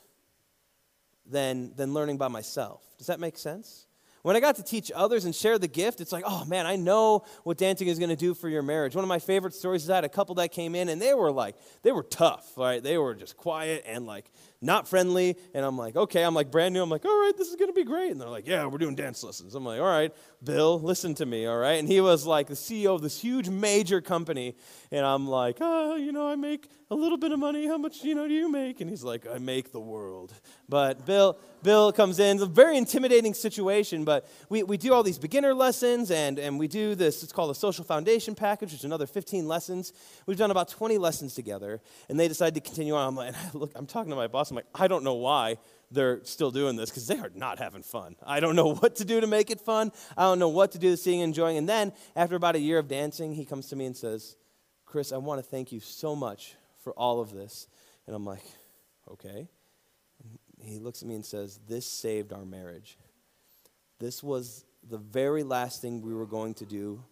than, 1.29 1.73
than 1.75 1.93
learning 1.93 2.17
by 2.17 2.27
myself. 2.27 2.83
Does 2.97 3.07
that 3.07 3.19
make 3.19 3.37
sense? 3.37 3.87
when 4.27 4.35
I 4.35 4.41
got 4.41 4.57
to 4.57 4.63
teach 4.63 4.91
others 4.93 5.23
and 5.23 5.33
share 5.33 5.57
the 5.57 5.69
gift, 5.69 6.01
it's 6.01 6.11
like, 6.11 6.25
oh 6.27 6.43
man, 6.43 6.65
I 6.65 6.75
know 6.75 7.23
what 7.45 7.57
dancing 7.57 7.87
is 7.87 7.97
going 7.97 8.09
to 8.09 8.17
do 8.17 8.33
for 8.33 8.49
your 8.49 8.61
marriage. 8.61 8.93
One 8.93 9.05
of 9.05 9.07
my 9.07 9.19
favorite 9.19 9.53
stories 9.53 9.85
is 9.85 9.89
I 9.89 9.95
had 9.95 10.03
a 10.03 10.09
couple 10.09 10.35
that 10.35 10.51
came 10.51 10.75
in 10.75 10.89
and 10.89 11.01
they 11.01 11.13
were 11.13 11.31
like, 11.31 11.55
they 11.81 11.93
were 11.93 12.03
tough, 12.03 12.45
right? 12.57 12.83
They 12.83 12.97
were 12.97 13.15
just 13.15 13.37
quiet 13.37 13.85
and 13.87 14.05
like 14.05 14.29
not 14.61 14.87
friendly. 14.87 15.37
And 15.53 15.65
I'm 15.65 15.77
like, 15.77 15.95
okay, 15.95 16.23
I'm 16.23 16.33
like 16.33 16.51
brand 16.51 16.73
new. 16.73 16.81
I'm 16.81 16.89
like, 16.89 17.05
all 17.05 17.19
right, 17.19 17.33
this 17.37 17.49
is 17.49 17.55
going 17.55 17.69
to 17.69 17.73
be 17.73 17.83
great. 17.83 18.11
And 18.11 18.19
they're 18.19 18.29
like, 18.29 18.47
yeah, 18.47 18.65
we're 18.65 18.77
doing 18.77 18.95
dance 18.95 19.23
lessons. 19.23 19.55
I'm 19.55 19.65
like, 19.65 19.79
all 19.79 19.85
right, 19.85 20.13
Bill, 20.43 20.79
listen 20.79 21.15
to 21.15 21.25
me, 21.25 21.45
all 21.45 21.57
right? 21.57 21.79
And 21.79 21.87
he 21.87 22.01
was 22.01 22.25
like 22.25 22.47
the 22.47 22.53
CEO 22.53 22.95
of 22.95 23.01
this 23.01 23.19
huge 23.19 23.49
major 23.49 24.01
company. 24.01 24.55
And 24.91 25.05
I'm 25.05 25.27
like, 25.27 25.57
oh, 25.61 25.95
you 25.95 26.11
know, 26.11 26.27
I 26.27 26.35
make 26.35 26.69
a 26.89 26.95
little 26.95 27.17
bit 27.17 27.31
of 27.31 27.39
money. 27.39 27.67
How 27.67 27.77
much, 27.77 28.03
you 28.03 28.15
know, 28.15 28.27
do 28.27 28.33
you 28.33 28.49
make? 28.49 28.81
And 28.81 28.89
he's 28.89 29.03
like, 29.03 29.27
I 29.27 29.37
make 29.37 29.71
the 29.71 29.79
world. 29.79 30.33
But 30.69 31.05
Bill, 31.05 31.37
Bill 31.63 31.91
comes 31.91 32.19
in. 32.19 32.37
It's 32.37 32.43
a 32.43 32.47
very 32.47 32.77
intimidating 32.77 33.33
situation, 33.33 34.05
but 34.05 34.27
we, 34.49 34.63
we 34.63 34.77
do 34.77 34.93
all 34.93 35.03
these 35.03 35.19
beginner 35.19 35.53
lessons 35.53 36.11
and, 36.11 36.39
and 36.39 36.57
we 36.57 36.67
do 36.67 36.95
this, 36.95 37.23
it's 37.23 37.33
called 37.33 37.51
a 37.51 37.55
social 37.55 37.83
foundation 37.83 38.35
package, 38.35 38.71
which 38.71 38.79
is 38.79 38.85
another 38.85 39.07
15 39.07 39.47
lessons. 39.47 39.93
We've 40.25 40.37
done 40.37 40.51
about 40.51 40.69
20 40.69 40.97
lessons 40.97 41.33
together, 41.33 41.81
and 42.09 42.19
they 42.19 42.27
decided 42.27 42.55
to 42.55 42.61
continue 42.61 42.95
on. 42.95 43.07
I'm 43.07 43.15
like, 43.15 43.35
look, 43.53 43.71
I'm 43.75 43.85
talking 43.85 44.09
to 44.09 44.15
my 44.15 44.27
boss. 44.27 44.46
I'm 44.51 44.55
like, 44.55 44.67
I 44.75 44.87
don't 44.87 45.03
know 45.03 45.15
why 45.15 45.57
they're 45.91 46.23
still 46.23 46.51
doing 46.51 46.75
this 46.75 46.89
because 46.89 47.07
they 47.07 47.17
are 47.17 47.31
not 47.33 47.59
having 47.59 47.83
fun. 47.83 48.15
I 48.25 48.39
don't 48.39 48.55
know 48.55 48.73
what 48.75 48.95
to 48.97 49.05
do 49.05 49.21
to 49.21 49.27
make 49.27 49.49
it 49.49 49.61
fun. 49.61 49.91
I 50.17 50.23
don't 50.23 50.39
know 50.39 50.49
what 50.49 50.71
to 50.73 50.79
do 50.79 50.91
to 50.91 50.97
seeing 50.97 51.21
and 51.21 51.29
enjoying. 51.29 51.57
And 51.57 51.67
then 51.67 51.93
after 52.15 52.35
about 52.35 52.55
a 52.55 52.59
year 52.59 52.79
of 52.79 52.87
dancing, 52.87 53.33
he 53.33 53.45
comes 53.45 53.67
to 53.69 53.75
me 53.75 53.85
and 53.85 53.95
says, 53.95 54.35
Chris, 54.85 55.11
I 55.11 55.17
want 55.17 55.43
to 55.43 55.49
thank 55.49 55.71
you 55.71 55.79
so 55.79 56.15
much 56.15 56.55
for 56.79 56.93
all 56.93 57.19
of 57.19 57.33
this. 57.33 57.67
And 58.05 58.15
I'm 58.15 58.25
like, 58.25 58.43
okay. 59.11 59.47
He 60.61 60.79
looks 60.79 61.01
at 61.01 61.07
me 61.07 61.15
and 61.15 61.25
says, 61.25 61.59
This 61.67 61.85
saved 61.85 62.33
our 62.33 62.45
marriage. 62.45 62.97
This 63.99 64.23
was 64.23 64.65
the 64.89 64.97
very 64.97 65.43
last 65.43 65.81
thing 65.81 66.01
we 66.01 66.13
were 66.13 66.25
going 66.25 66.53
to 66.55 66.65
do. 66.65 67.03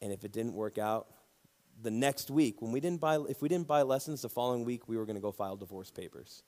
And 0.00 0.12
if 0.12 0.24
it 0.24 0.32
didn't 0.32 0.54
work 0.54 0.78
out, 0.78 1.08
the 1.80 1.90
next 1.90 2.30
week, 2.30 2.60
when 2.60 2.72
we 2.72 2.80
didn't 2.80 3.00
buy, 3.00 3.18
if 3.28 3.40
we 3.40 3.48
didn't 3.48 3.66
buy 3.66 3.82
lessons, 3.82 4.22
the 4.22 4.28
following 4.28 4.64
week 4.64 4.88
we 4.88 4.96
were 4.96 5.06
going 5.06 5.16
to 5.16 5.22
go 5.22 5.32
file 5.32 5.56
divorce 5.56 5.90
papers. 5.90 6.42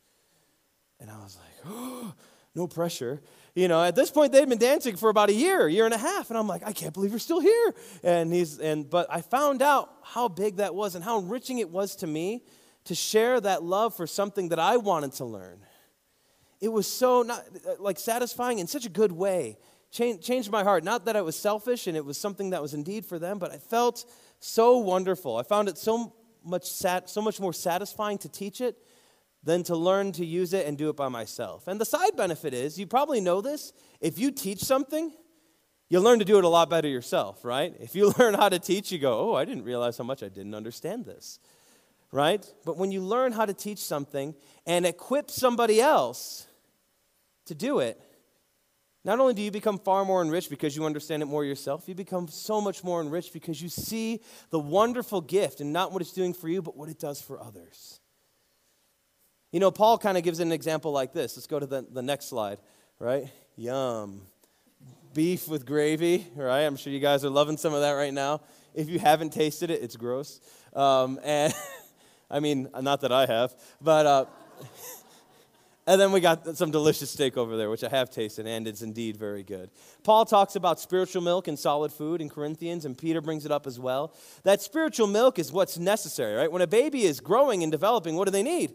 And 1.00 1.10
I 1.10 1.16
was 1.18 1.36
like, 1.36 1.74
oh, 1.74 2.14
no 2.54 2.66
pressure. 2.66 3.20
You 3.54 3.68
know, 3.68 3.82
at 3.82 3.96
this 3.96 4.10
point 4.10 4.32
they'd 4.32 4.48
been 4.48 4.58
dancing 4.58 4.96
for 4.96 5.08
about 5.08 5.28
a 5.28 5.32
year, 5.32 5.68
year 5.68 5.84
and 5.84 5.94
a 5.94 5.98
half, 5.98 6.30
and 6.30 6.38
I'm 6.38 6.46
like, 6.46 6.62
I 6.64 6.72
can't 6.72 6.94
believe 6.94 7.10
you're 7.10 7.18
still 7.18 7.40
here. 7.40 7.74
And 8.04 8.32
he's 8.32 8.58
and 8.58 8.88
but 8.88 9.08
I 9.10 9.22
found 9.22 9.60
out 9.60 9.90
how 10.02 10.28
big 10.28 10.56
that 10.56 10.74
was 10.74 10.94
and 10.94 11.02
how 11.02 11.18
enriching 11.18 11.58
it 11.58 11.68
was 11.68 11.96
to 11.96 12.06
me 12.06 12.44
to 12.84 12.94
share 12.94 13.40
that 13.40 13.62
love 13.62 13.94
for 13.94 14.06
something 14.06 14.50
that 14.50 14.58
I 14.58 14.76
wanted 14.76 15.12
to 15.14 15.24
learn. 15.24 15.60
It 16.60 16.68
was 16.68 16.86
so 16.86 17.22
not 17.22 17.44
uh, 17.66 17.74
like 17.80 17.98
satisfying 17.98 18.58
in 18.58 18.66
such 18.66 18.86
a 18.86 18.90
good 18.90 19.12
way. 19.12 19.58
Changed, 19.90 20.22
changed 20.22 20.50
my 20.50 20.62
heart. 20.62 20.84
Not 20.84 21.06
that 21.06 21.16
I 21.16 21.22
was 21.22 21.34
selfish 21.34 21.88
and 21.88 21.96
it 21.96 22.04
was 22.04 22.16
something 22.16 22.50
that 22.50 22.62
was 22.62 22.74
indeed 22.74 23.04
for 23.04 23.18
them, 23.18 23.38
but 23.38 23.50
I 23.50 23.58
felt 23.58 24.04
so 24.38 24.78
wonderful. 24.78 25.36
I 25.36 25.42
found 25.42 25.68
it 25.68 25.76
so 25.76 26.14
much 26.44 26.70
sat, 26.70 27.10
so 27.10 27.20
much 27.20 27.40
more 27.40 27.52
satisfying 27.52 28.18
to 28.18 28.28
teach 28.28 28.60
it 28.60 28.76
than 29.42 29.62
to 29.64 29.76
learn 29.76 30.12
to 30.12 30.24
use 30.24 30.52
it 30.52 30.66
and 30.66 30.76
do 30.76 30.90
it 30.90 30.96
by 30.96 31.08
myself. 31.08 31.66
And 31.66 31.80
the 31.80 31.84
side 31.84 32.16
benefit 32.16 32.52
is, 32.52 32.78
you 32.78 32.86
probably 32.86 33.20
know 33.20 33.40
this, 33.40 33.72
if 34.00 34.18
you 34.18 34.30
teach 34.30 34.60
something, 34.60 35.12
you 35.88 35.98
learn 36.00 36.18
to 36.18 36.24
do 36.24 36.38
it 36.38 36.44
a 36.44 36.48
lot 36.48 36.70
better 36.70 36.88
yourself, 36.88 37.44
right? 37.44 37.74
If 37.80 37.94
you 37.94 38.12
learn 38.18 38.34
how 38.34 38.48
to 38.48 38.58
teach, 38.58 38.92
you 38.92 38.98
go, 38.98 39.30
oh, 39.30 39.34
I 39.34 39.44
didn't 39.44 39.64
realize 39.64 39.98
how 39.98 40.04
much 40.04 40.22
I 40.22 40.28
didn't 40.28 40.54
understand 40.54 41.06
this, 41.06 41.38
right? 42.12 42.46
But 42.64 42.76
when 42.76 42.92
you 42.92 43.00
learn 43.00 43.32
how 43.32 43.46
to 43.46 43.54
teach 43.54 43.78
something 43.78 44.34
and 44.66 44.86
equip 44.86 45.30
somebody 45.30 45.80
else 45.80 46.46
to 47.46 47.54
do 47.54 47.80
it, 47.80 48.00
not 49.02 49.18
only 49.18 49.32
do 49.32 49.40
you 49.40 49.50
become 49.50 49.78
far 49.78 50.04
more 50.04 50.20
enriched 50.20 50.50
because 50.50 50.76
you 50.76 50.84
understand 50.84 51.22
it 51.22 51.26
more 51.26 51.44
yourself, 51.44 51.88
you 51.88 51.94
become 51.94 52.28
so 52.28 52.60
much 52.60 52.84
more 52.84 53.00
enriched 53.00 53.32
because 53.32 53.62
you 53.62 53.70
see 53.70 54.20
the 54.50 54.58
wonderful 54.58 55.22
gift 55.22 55.62
and 55.62 55.72
not 55.72 55.90
what 55.90 56.02
it's 56.02 56.12
doing 56.12 56.34
for 56.34 56.48
you, 56.48 56.60
but 56.60 56.76
what 56.76 56.90
it 56.90 56.98
does 56.98 57.22
for 57.22 57.40
others. 57.40 58.00
You 59.52 59.58
know, 59.58 59.72
Paul 59.72 59.98
kind 59.98 60.16
of 60.16 60.22
gives 60.22 60.38
an 60.38 60.52
example 60.52 60.92
like 60.92 61.12
this. 61.12 61.36
Let's 61.36 61.48
go 61.48 61.58
to 61.58 61.66
the, 61.66 61.84
the 61.90 62.02
next 62.02 62.26
slide, 62.26 62.58
right? 63.00 63.24
Yum. 63.56 64.22
Beef 65.12 65.48
with 65.48 65.66
gravy, 65.66 66.24
right? 66.36 66.60
I'm 66.60 66.76
sure 66.76 66.92
you 66.92 67.00
guys 67.00 67.24
are 67.24 67.30
loving 67.30 67.56
some 67.56 67.74
of 67.74 67.80
that 67.80 67.92
right 67.92 68.14
now. 68.14 68.42
If 68.74 68.88
you 68.88 69.00
haven't 69.00 69.32
tasted 69.32 69.70
it, 69.70 69.82
it's 69.82 69.96
gross. 69.96 70.40
Um, 70.72 71.18
and 71.24 71.52
I 72.30 72.38
mean, 72.38 72.68
not 72.80 73.00
that 73.00 73.10
I 73.10 73.26
have, 73.26 73.52
but. 73.80 74.06
Uh, 74.06 74.24
and 75.88 76.00
then 76.00 76.12
we 76.12 76.20
got 76.20 76.56
some 76.56 76.70
delicious 76.70 77.10
steak 77.10 77.36
over 77.36 77.56
there, 77.56 77.70
which 77.70 77.82
I 77.82 77.88
have 77.88 78.08
tasted, 78.08 78.46
and 78.46 78.68
it's 78.68 78.82
indeed 78.82 79.16
very 79.16 79.42
good. 79.42 79.70
Paul 80.04 80.26
talks 80.26 80.54
about 80.54 80.78
spiritual 80.78 81.22
milk 81.22 81.48
and 81.48 81.58
solid 81.58 81.92
food 81.92 82.20
in 82.20 82.28
Corinthians, 82.28 82.84
and 82.84 82.96
Peter 82.96 83.20
brings 83.20 83.44
it 83.44 83.50
up 83.50 83.66
as 83.66 83.80
well. 83.80 84.14
That 84.44 84.62
spiritual 84.62 85.08
milk 85.08 85.40
is 85.40 85.50
what's 85.50 85.76
necessary, 85.76 86.36
right? 86.36 86.52
When 86.52 86.62
a 86.62 86.68
baby 86.68 87.02
is 87.02 87.18
growing 87.18 87.64
and 87.64 87.72
developing, 87.72 88.14
what 88.14 88.26
do 88.26 88.30
they 88.30 88.44
need? 88.44 88.74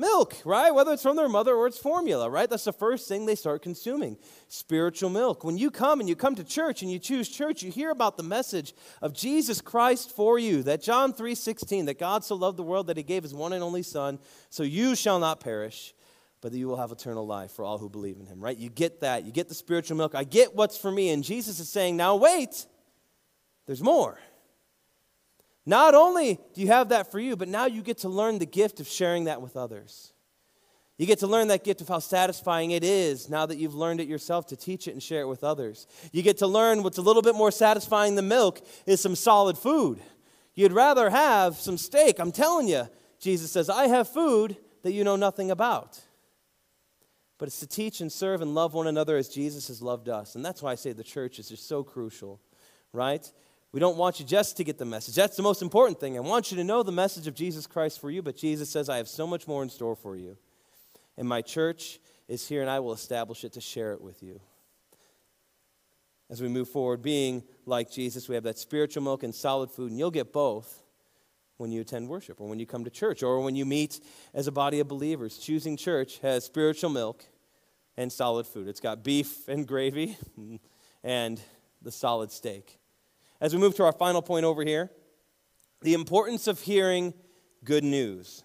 Milk, 0.00 0.36
right? 0.44 0.74
Whether 0.74 0.92
it's 0.92 1.02
from 1.02 1.16
their 1.16 1.28
mother 1.28 1.54
or 1.54 1.66
it's 1.66 1.78
formula, 1.78 2.28
right? 2.28 2.48
That's 2.48 2.64
the 2.64 2.72
first 2.72 3.06
thing 3.06 3.26
they 3.26 3.34
start 3.34 3.62
consuming 3.62 4.16
spiritual 4.48 5.10
milk. 5.10 5.44
When 5.44 5.58
you 5.58 5.70
come 5.70 6.00
and 6.00 6.08
you 6.08 6.16
come 6.16 6.34
to 6.34 6.44
church 6.44 6.82
and 6.82 6.90
you 6.90 6.98
choose 6.98 7.28
church, 7.28 7.62
you 7.62 7.70
hear 7.70 7.90
about 7.90 8.16
the 8.16 8.22
message 8.22 8.74
of 9.02 9.12
Jesus 9.12 9.60
Christ 9.60 10.10
for 10.10 10.38
you. 10.38 10.62
That 10.62 10.82
John 10.82 11.12
3:16, 11.12 11.86
that 11.86 11.98
God 11.98 12.24
so 12.24 12.34
loved 12.34 12.56
the 12.56 12.62
world 12.62 12.86
that 12.88 12.96
he 12.96 13.02
gave 13.02 13.22
his 13.22 13.34
one 13.34 13.52
and 13.52 13.62
only 13.62 13.82
son, 13.82 14.18
so 14.48 14.62
you 14.62 14.96
shall 14.96 15.18
not 15.18 15.38
perish, 15.38 15.94
but 16.40 16.52
that 16.52 16.58
you 16.58 16.66
will 16.66 16.78
have 16.78 16.90
eternal 16.90 17.26
life 17.26 17.52
for 17.52 17.64
all 17.64 17.78
who 17.78 17.90
believe 17.90 18.18
in 18.18 18.26
him, 18.26 18.40
right? 18.40 18.56
You 18.56 18.70
get 18.70 19.00
that. 19.00 19.24
You 19.24 19.32
get 19.32 19.48
the 19.48 19.54
spiritual 19.54 19.98
milk. 19.98 20.14
I 20.14 20.24
get 20.24 20.56
what's 20.56 20.78
for 20.78 20.90
me. 20.90 21.10
And 21.10 21.22
Jesus 21.22 21.60
is 21.60 21.68
saying, 21.68 21.96
now 21.96 22.16
wait, 22.16 22.66
there's 23.66 23.82
more. 23.82 24.18
Not 25.70 25.94
only 25.94 26.34
do 26.52 26.60
you 26.60 26.66
have 26.66 26.88
that 26.88 27.12
for 27.12 27.20
you, 27.20 27.36
but 27.36 27.46
now 27.46 27.66
you 27.66 27.80
get 27.80 27.98
to 27.98 28.08
learn 28.08 28.40
the 28.40 28.44
gift 28.44 28.80
of 28.80 28.88
sharing 28.88 29.26
that 29.26 29.40
with 29.40 29.56
others. 29.56 30.12
You 30.98 31.06
get 31.06 31.20
to 31.20 31.28
learn 31.28 31.46
that 31.46 31.62
gift 31.62 31.80
of 31.80 31.86
how 31.86 32.00
satisfying 32.00 32.72
it 32.72 32.82
is 32.82 33.28
now 33.28 33.46
that 33.46 33.56
you've 33.56 33.76
learned 33.76 34.00
it 34.00 34.08
yourself 34.08 34.48
to 34.48 34.56
teach 34.56 34.88
it 34.88 34.94
and 34.94 35.00
share 35.02 35.20
it 35.20 35.28
with 35.28 35.44
others. 35.44 35.86
You 36.10 36.22
get 36.22 36.38
to 36.38 36.48
learn 36.48 36.82
what's 36.82 36.98
a 36.98 37.02
little 37.02 37.22
bit 37.22 37.36
more 37.36 37.52
satisfying 37.52 38.16
than 38.16 38.26
milk 38.26 38.60
is 38.84 39.00
some 39.00 39.14
solid 39.14 39.56
food. 39.56 40.00
You'd 40.56 40.72
rather 40.72 41.08
have 41.08 41.54
some 41.54 41.78
steak. 41.78 42.18
I'm 42.18 42.32
telling 42.32 42.66
you, 42.66 42.88
Jesus 43.20 43.52
says, 43.52 43.70
I 43.70 43.86
have 43.86 44.08
food 44.08 44.56
that 44.82 44.90
you 44.90 45.04
know 45.04 45.14
nothing 45.14 45.52
about. 45.52 46.00
But 47.38 47.46
it's 47.46 47.60
to 47.60 47.68
teach 47.68 48.00
and 48.00 48.10
serve 48.10 48.42
and 48.42 48.56
love 48.56 48.74
one 48.74 48.88
another 48.88 49.16
as 49.16 49.28
Jesus 49.28 49.68
has 49.68 49.80
loved 49.80 50.08
us. 50.08 50.34
And 50.34 50.44
that's 50.44 50.62
why 50.62 50.72
I 50.72 50.74
say 50.74 50.90
the 50.90 51.04
church 51.04 51.38
is 51.38 51.48
just 51.48 51.68
so 51.68 51.84
crucial, 51.84 52.40
right? 52.92 53.24
We 53.72 53.78
don't 53.78 53.96
want 53.96 54.18
you 54.18 54.26
just 54.26 54.56
to 54.56 54.64
get 54.64 54.78
the 54.78 54.84
message. 54.84 55.14
That's 55.14 55.36
the 55.36 55.42
most 55.42 55.62
important 55.62 56.00
thing. 56.00 56.16
I 56.16 56.20
want 56.20 56.50
you 56.50 56.56
to 56.56 56.64
know 56.64 56.82
the 56.82 56.90
message 56.90 57.26
of 57.28 57.34
Jesus 57.34 57.66
Christ 57.66 58.00
for 58.00 58.10
you, 58.10 58.20
but 58.20 58.36
Jesus 58.36 58.68
says, 58.68 58.88
I 58.88 58.96
have 58.96 59.08
so 59.08 59.26
much 59.26 59.46
more 59.46 59.62
in 59.62 59.68
store 59.68 59.94
for 59.94 60.16
you. 60.16 60.36
And 61.16 61.28
my 61.28 61.40
church 61.40 62.00
is 62.26 62.48
here, 62.48 62.62
and 62.62 62.70
I 62.70 62.80
will 62.80 62.92
establish 62.92 63.44
it 63.44 63.52
to 63.52 63.60
share 63.60 63.92
it 63.92 64.00
with 64.00 64.22
you. 64.22 64.40
As 66.28 66.40
we 66.40 66.48
move 66.48 66.68
forward, 66.68 67.02
being 67.02 67.44
like 67.64 67.90
Jesus, 67.90 68.28
we 68.28 68.34
have 68.34 68.44
that 68.44 68.58
spiritual 68.58 69.02
milk 69.02 69.22
and 69.22 69.34
solid 69.34 69.70
food, 69.70 69.90
and 69.90 69.98
you'll 69.98 70.10
get 70.10 70.32
both 70.32 70.82
when 71.56 71.70
you 71.70 71.82
attend 71.82 72.08
worship 72.08 72.40
or 72.40 72.48
when 72.48 72.58
you 72.58 72.66
come 72.66 72.84
to 72.84 72.90
church 72.90 73.22
or 73.22 73.40
when 73.40 73.54
you 73.54 73.66
meet 73.66 74.00
as 74.32 74.46
a 74.46 74.52
body 74.52 74.80
of 74.80 74.88
believers. 74.88 75.38
Choosing 75.38 75.76
church 75.76 76.18
has 76.20 76.44
spiritual 76.44 76.90
milk 76.90 77.24
and 77.96 78.10
solid 78.10 78.46
food. 78.46 78.66
It's 78.66 78.80
got 78.80 79.04
beef 79.04 79.46
and 79.46 79.66
gravy 79.66 80.16
and 81.04 81.40
the 81.82 81.92
solid 81.92 82.32
steak. 82.32 82.79
As 83.40 83.54
we 83.54 83.60
move 83.60 83.74
to 83.76 83.84
our 83.84 83.92
final 83.92 84.20
point 84.20 84.44
over 84.44 84.62
here, 84.62 84.90
the 85.82 85.94
importance 85.94 86.46
of 86.46 86.60
hearing 86.60 87.14
good 87.64 87.84
news. 87.84 88.44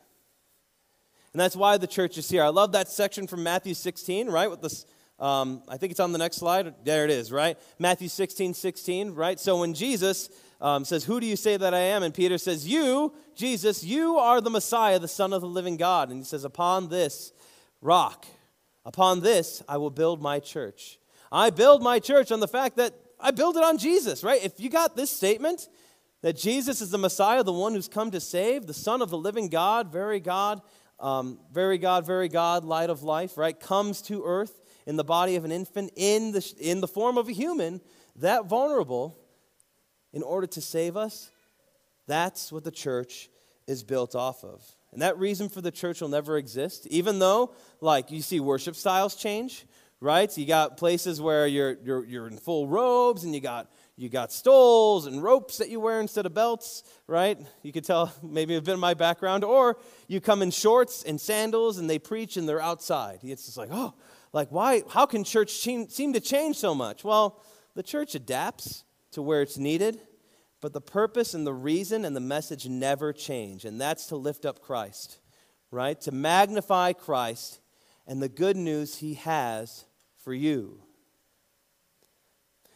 And 1.34 1.40
that's 1.40 1.56
why 1.56 1.78
the 1.78 1.88
church 1.88 2.18
is 2.18 2.30
here. 2.30 2.44
I 2.44 2.48
love 2.48 2.72
that 2.72 2.88
section 2.88 3.28
from 3.28 3.44
Matthew 3.44 3.74
16, 3.74 4.30
right? 4.30 4.50
With 4.50 4.62
this, 4.62 4.86
um, 5.20 5.64
I 5.68 5.76
think 5.76 5.92
it's 5.92 6.00
on 6.00 6.14
the 6.14 6.18
next 6.18 6.38
slide. 6.38 6.74
There 6.86 7.04
it 7.04 7.12
is, 7.12 7.30
right? 7.30 7.58
Matthew 7.78 8.08
16, 8.08 8.54
16, 8.54 9.12
right? 9.14 9.38
So 9.38 9.60
when 9.60 9.74
Jesus 9.74 10.30
um, 10.62 10.86
says, 10.86 11.04
Who 11.04 11.20
do 11.20 11.26
you 11.26 11.36
say 11.36 11.58
that 11.58 11.74
I 11.74 11.80
am? 11.80 12.04
And 12.04 12.14
Peter 12.14 12.38
says, 12.38 12.66
You, 12.66 13.14
Jesus, 13.36 13.84
you 13.84 14.18
are 14.18 14.40
the 14.40 14.50
Messiah, 14.50 14.98
the 14.98 15.10
Son 15.10 15.34
of 15.34 15.42
the 15.42 15.48
living 15.48 15.76
God. 15.76 16.10
And 16.10 16.20
he 16.20 16.24
says, 16.24 16.46
Upon 16.46 16.88
this 16.88 17.34
rock, 17.82 18.26
upon 18.86 19.20
this 19.20 19.62
I 19.68 19.76
will 19.76 19.92
build 19.92 20.22
my 20.22 20.40
church. 20.40 21.00
I 21.34 21.50
build 21.50 21.84
my 21.84 22.00
church 22.00 22.32
on 22.32 22.40
the 22.40 22.48
fact 22.48 22.78
that 22.78 22.94
I 23.20 23.32
build 23.32 23.58
it 23.58 23.64
on 23.64 23.78
Jesus, 23.78 24.24
right? 24.24 24.44
If 24.44 24.60
you 24.60 24.70
got 24.70 24.96
this 24.96 25.10
statement 25.10 25.68
that 26.22 26.36
Jesus 26.36 26.82
is 26.82 26.92
the 26.92 26.98
Messiah, 26.98 27.44
the 27.44 27.54
one 27.54 27.74
who's 27.74 27.88
come 27.88 28.12
to 28.12 28.20
save, 28.20 28.66
the 28.66 28.74
Son 28.74 29.02
of 29.02 29.10
the 29.10 29.18
living 29.18 29.48
God, 29.48 29.92
very 29.92 30.20
God, 30.20 30.62
um, 31.00 31.40
very 31.52 31.78
God, 31.78 32.06
very 32.06 32.30
God, 32.30 32.64
light 32.64 32.90
of 32.90 33.04
life, 33.04 33.38
right? 33.38 33.60
Comes 33.60 34.02
to 34.04 34.24
earth 34.24 34.62
in 34.86 34.96
the 34.96 35.04
body 35.04 35.36
of 35.36 35.46
an 35.46 35.52
infant, 35.52 35.92
in 35.96 36.32
the, 36.32 36.54
in 36.60 36.82
the 36.82 36.88
form 36.88 37.18
of 37.18 37.28
a 37.28 37.32
human, 37.32 37.82
that 38.18 38.46
vulnerable, 38.46 39.18
in 40.14 40.24
order 40.24 40.48
to 40.48 40.62
save 40.62 40.96
us, 40.96 41.30
that's 42.08 42.52
what 42.52 42.64
the 42.64 42.72
church 42.72 43.30
is 43.68 43.84
built 43.84 44.16
off 44.16 44.44
of. 44.44 44.64
And 44.94 45.02
that 45.02 45.18
reason 45.20 45.50
for 45.50 45.60
the 45.60 45.72
church 45.72 46.00
will 46.00 46.08
never 46.08 46.38
exist, 46.38 46.88
even 46.88 47.20
though, 47.20 47.54
like, 47.82 48.12
you 48.12 48.22
see 48.22 48.40
worship 48.40 48.76
styles 48.76 49.16
change, 49.16 49.66
right? 50.06 50.38
You 50.38 50.46
got 50.46 50.78
places 50.78 51.20
where 51.20 51.48
you're, 51.48 51.78
you're, 51.84 52.06
you're 52.06 52.28
in 52.28 52.38
full 52.38 52.68
robes 52.68 53.24
and 53.24 53.34
you 53.34 53.42
got, 53.42 53.72
you 53.98 54.08
got 54.08 54.32
stoles 54.32 55.08
and 55.08 55.24
ropes 55.24 55.58
that 55.58 55.70
you 55.70 55.80
wear 55.80 56.00
instead 56.00 56.28
of 56.28 56.34
belts, 56.36 56.84
right? 57.08 57.40
You 57.64 57.72
could 57.72 57.86
tell 57.86 58.14
maybe 58.24 58.56
a 58.56 58.62
bit 58.62 58.76
of 58.76 58.80
my 58.80 58.94
background. 58.94 59.44
Or 59.44 59.80
you 60.08 60.22
come 60.22 60.44
in 60.44 60.52
shorts 60.52 61.02
and 61.02 61.20
sandals 61.20 61.80
and 61.80 61.90
they 61.90 61.98
preach 61.98 62.38
and 62.38 62.48
they're 62.48 62.62
outside. 62.62 63.18
It's 63.24 63.46
just 63.46 63.58
like, 63.58 63.70
oh, 63.72 63.96
like 64.32 64.50
why, 64.52 64.84
how 64.90 65.08
can 65.08 65.24
church 65.24 65.54
seem 65.54 65.88
to 66.14 66.20
change 66.20 66.58
so 66.58 66.76
much? 66.76 67.04
Well, 67.04 67.42
the 67.74 67.84
church 67.84 68.14
adapts 68.14 68.84
to 69.14 69.24
where 69.24 69.42
it's 69.42 69.58
needed, 69.58 70.00
but 70.62 70.72
the 70.72 70.82
purpose 70.82 71.34
and 71.34 71.48
the 71.48 71.54
reason 71.54 72.06
and 72.06 72.16
the 72.16 72.22
message 72.22 72.70
never 72.70 73.12
change, 73.12 73.66
and 73.66 73.82
that's 73.82 74.06
to 74.08 74.18
lift 74.18 74.46
up 74.46 74.62
Christ, 74.62 75.18
right? 75.72 76.00
To 76.02 76.12
magnify 76.12 76.94
Christ 76.94 77.60
and 78.06 78.22
the 78.22 78.30
good 78.30 78.56
news 78.56 78.98
he 78.98 79.16
has 79.16 79.86
for 80.26 80.34
you. 80.34 80.82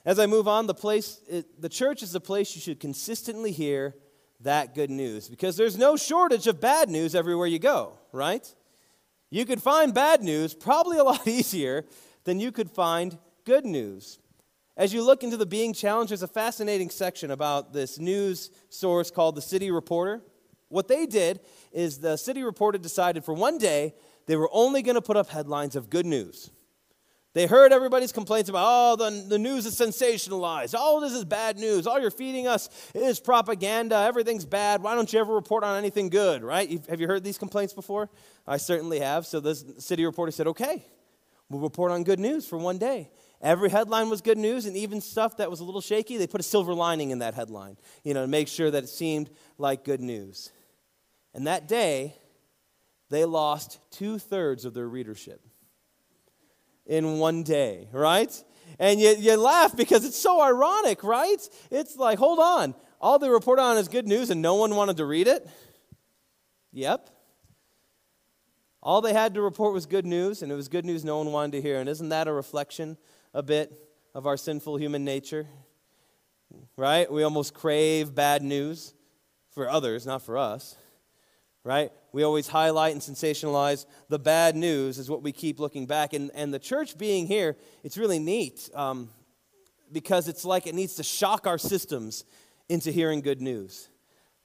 As 0.05 0.19
I 0.19 0.27
move 0.27 0.47
on, 0.47 0.67
the 0.67 0.73
place, 0.73 1.19
it, 1.27 1.62
the 1.62 1.67
church 1.67 2.01
is 2.03 2.13
the 2.13 2.21
place 2.21 2.55
you 2.55 2.62
should 2.62 2.79
consistently 2.79 3.51
hear 3.51 3.95
that 4.41 4.73
good 4.73 4.89
news 4.89 5.27
because 5.27 5.57
there's 5.57 5.77
no 5.77 5.97
shortage 5.97 6.47
of 6.47 6.62
bad 6.62 6.89
news 6.89 7.13
everywhere 7.15 7.47
you 7.47 7.59
go, 7.59 7.97
right? 8.13 8.55
You 9.29 9.45
could 9.45 9.62
find 9.62 9.93
bad 9.93 10.23
news 10.23 10.53
probably 10.53 10.99
a 10.99 11.03
lot 11.12 11.27
easier 11.27 11.85
than 12.23 12.39
you 12.39 12.51
could 12.51 12.69
find 12.69 13.17
good 13.45 13.65
news. 13.65 14.19
As 14.77 14.93
you 14.93 15.03
look 15.03 15.23
into 15.23 15.35
the 15.35 15.45
Being 15.45 15.73
Challenge, 15.73 16.12
there's 16.12 16.23
a 16.23 16.27
fascinating 16.27 16.89
section 16.89 17.31
about 17.31 17.73
this 17.73 17.99
news 17.99 18.51
source 18.69 19.12
called 19.12 19.35
the 19.35 19.41
City 19.41 19.71
Reporter. 19.71 20.21
What 20.69 20.88
they 20.88 21.07
did 21.07 21.41
is 21.73 21.97
the 21.97 22.15
City 22.15 22.43
Reporter 22.43 22.77
decided 22.77 23.25
for 23.25 23.33
one 23.33 23.57
day 23.57 23.95
they 24.27 24.35
were 24.35 24.49
only 24.53 24.83
going 24.83 24.95
to 24.95 25.01
put 25.01 25.17
up 25.17 25.29
headlines 25.29 25.75
of 25.75 25.89
good 25.89 26.05
news. 26.05 26.51
They 27.39 27.45
heard 27.45 27.71
everybody's 27.71 28.12
complaints 28.12 28.49
about, 28.49 28.65
oh, 28.67 28.95
the, 28.97 29.23
the 29.30 29.39
news 29.39 29.65
is 29.65 29.73
sensationalized. 29.73 30.75
All 30.78 30.99
this 30.99 31.13
is 31.13 31.23
bad 31.23 31.58
news. 31.58 31.88
All 31.88 31.97
you're 31.97 32.12
feeding 32.12 32.47
us 32.47 32.67
is 32.93 33.21
propaganda. 33.21 33.95
Everything's 33.95 34.45
bad. 34.45 34.84
Why 34.84 34.93
don't 34.93 35.13
you 35.13 35.21
ever 35.21 35.34
report 35.34 35.63
on 35.63 35.78
anything 35.78 36.10
good, 36.10 36.43
right? 36.43 36.86
Have 36.89 36.99
you 36.99 37.08
heard 37.08 37.23
these 37.23 37.38
complaints 37.38 37.71
before? 37.71 38.10
I 38.45 38.58
certainly 38.58 38.99
have. 38.99 39.25
So 39.25 39.39
the 39.39 39.56
city 39.56 40.06
reporter 40.06 40.34
said, 40.34 40.47
okay, 40.47 40.84
we'll 41.49 41.62
report 41.62 41.93
on 41.93 42.04
good 42.04 42.19
news 42.19 42.45
for 42.45 42.58
one 42.58 42.78
day. 42.78 43.10
Every 43.41 43.69
headline 43.69 44.10
was 44.10 44.19
good 44.19 44.38
news, 44.38 44.65
and 44.65 44.75
even 44.75 44.99
stuff 44.99 45.38
that 45.38 45.49
was 45.49 45.62
a 45.62 45.63
little 45.63 45.80
shaky, 45.80 46.17
they 46.17 46.28
put 46.28 46.41
a 46.41 46.43
silver 46.43 46.73
lining 46.73 47.12
in 47.12 47.19
that 47.19 47.36
headline, 47.36 47.78
you 48.04 48.13
know, 48.13 48.23
to 48.23 48.28
make 48.28 48.49
sure 48.49 48.69
that 48.69 48.84
it 48.84 48.89
seemed 48.89 49.30
like 49.58 49.86
good 49.86 50.02
news. 50.02 50.52
And 51.34 51.47
that 51.47 51.69
day, 51.69 52.15
they 53.10 53.23
lost 53.23 53.80
two 53.91 54.19
thirds 54.19 54.65
of 54.65 54.73
their 54.73 54.89
readership 54.89 55.39
in 56.89 57.19
one 57.19 57.43
day, 57.43 57.88
right? 57.93 58.43
And 58.78 58.99
you, 58.99 59.15
you 59.17 59.38
laugh 59.38 59.78
because 59.78 60.04
it's 60.04 60.17
so 60.17 60.41
ironic, 60.41 61.04
right? 61.04 61.39
It's 61.71 61.95
like, 61.95 62.19
hold 62.19 62.39
on, 62.39 62.75
all 62.99 63.17
they 63.17 63.30
report 63.30 63.60
on 63.60 63.78
is 63.78 63.88
good 63.88 64.08
news 64.08 64.30
and 64.30 64.41
no 64.41 64.56
one 64.56 64.75
wanted 64.75 64.97
to 64.97 65.06
read 65.06 65.28
it? 65.28 65.47
Yep. 66.73 67.10
All 68.84 68.99
they 68.99 69.13
had 69.13 69.34
to 69.36 69.41
report 69.41 69.73
was 69.73 69.86
good 69.86 70.06
news, 70.06 70.41
and 70.41 70.52
it 70.52 70.56
was 70.56 70.69
good 70.69 70.86
news 70.86 71.04
no 71.04 71.17
one 71.17 71.32
wanted 71.32 71.52
to 71.54 71.62
hear. 71.62 71.80
And 71.80 71.89
isn't 71.89 72.10
that 72.10 72.28
a 72.28 72.34
reflection 72.34 72.97
a 73.34 73.43
bit 73.43 73.71
of 74.13 74.25
our 74.25 74.38
sinful 74.38 74.78
human 74.78 75.06
nature? 75.06 75.47
Right? 76.75 77.12
We 77.12 77.23
almost 77.23 77.54
crave 77.54 78.15
bad 78.15 78.41
news 78.41 78.93
for 79.52 79.69
others, 79.69 80.06
not 80.06 80.21
for 80.21 80.38
us 80.38 80.75
right? 81.63 81.91
We 82.12 82.24
always 82.24 82.48
highlight 82.48 82.93
and 82.93 83.02
sensationalize 83.02 83.86
the 84.08 84.19
bad 84.19 84.56
news, 84.56 84.98
is 84.98 85.10
what 85.10 85.22
we 85.22 85.32
keep 85.32 85.60
looking 85.60 85.86
back. 85.86 86.13
And, 86.13 86.32
and 86.34 86.54
the 86.54 86.60
church 86.60 86.98
being 86.98 87.28
here, 87.28 87.58
it's 87.84 87.98
really 87.98 88.19
neat 88.19 88.69
um, 88.74 89.10
because 89.91 90.28
it's 90.28 90.45
like 90.45 90.67
it 90.67 90.76
needs 90.76 90.95
to 90.95 91.04
shock 91.04 91.45
our 91.45 91.58
systems 91.58 92.24
into 92.67 92.91
hearing 92.91 93.22
good 93.22 93.41
news. 93.41 93.88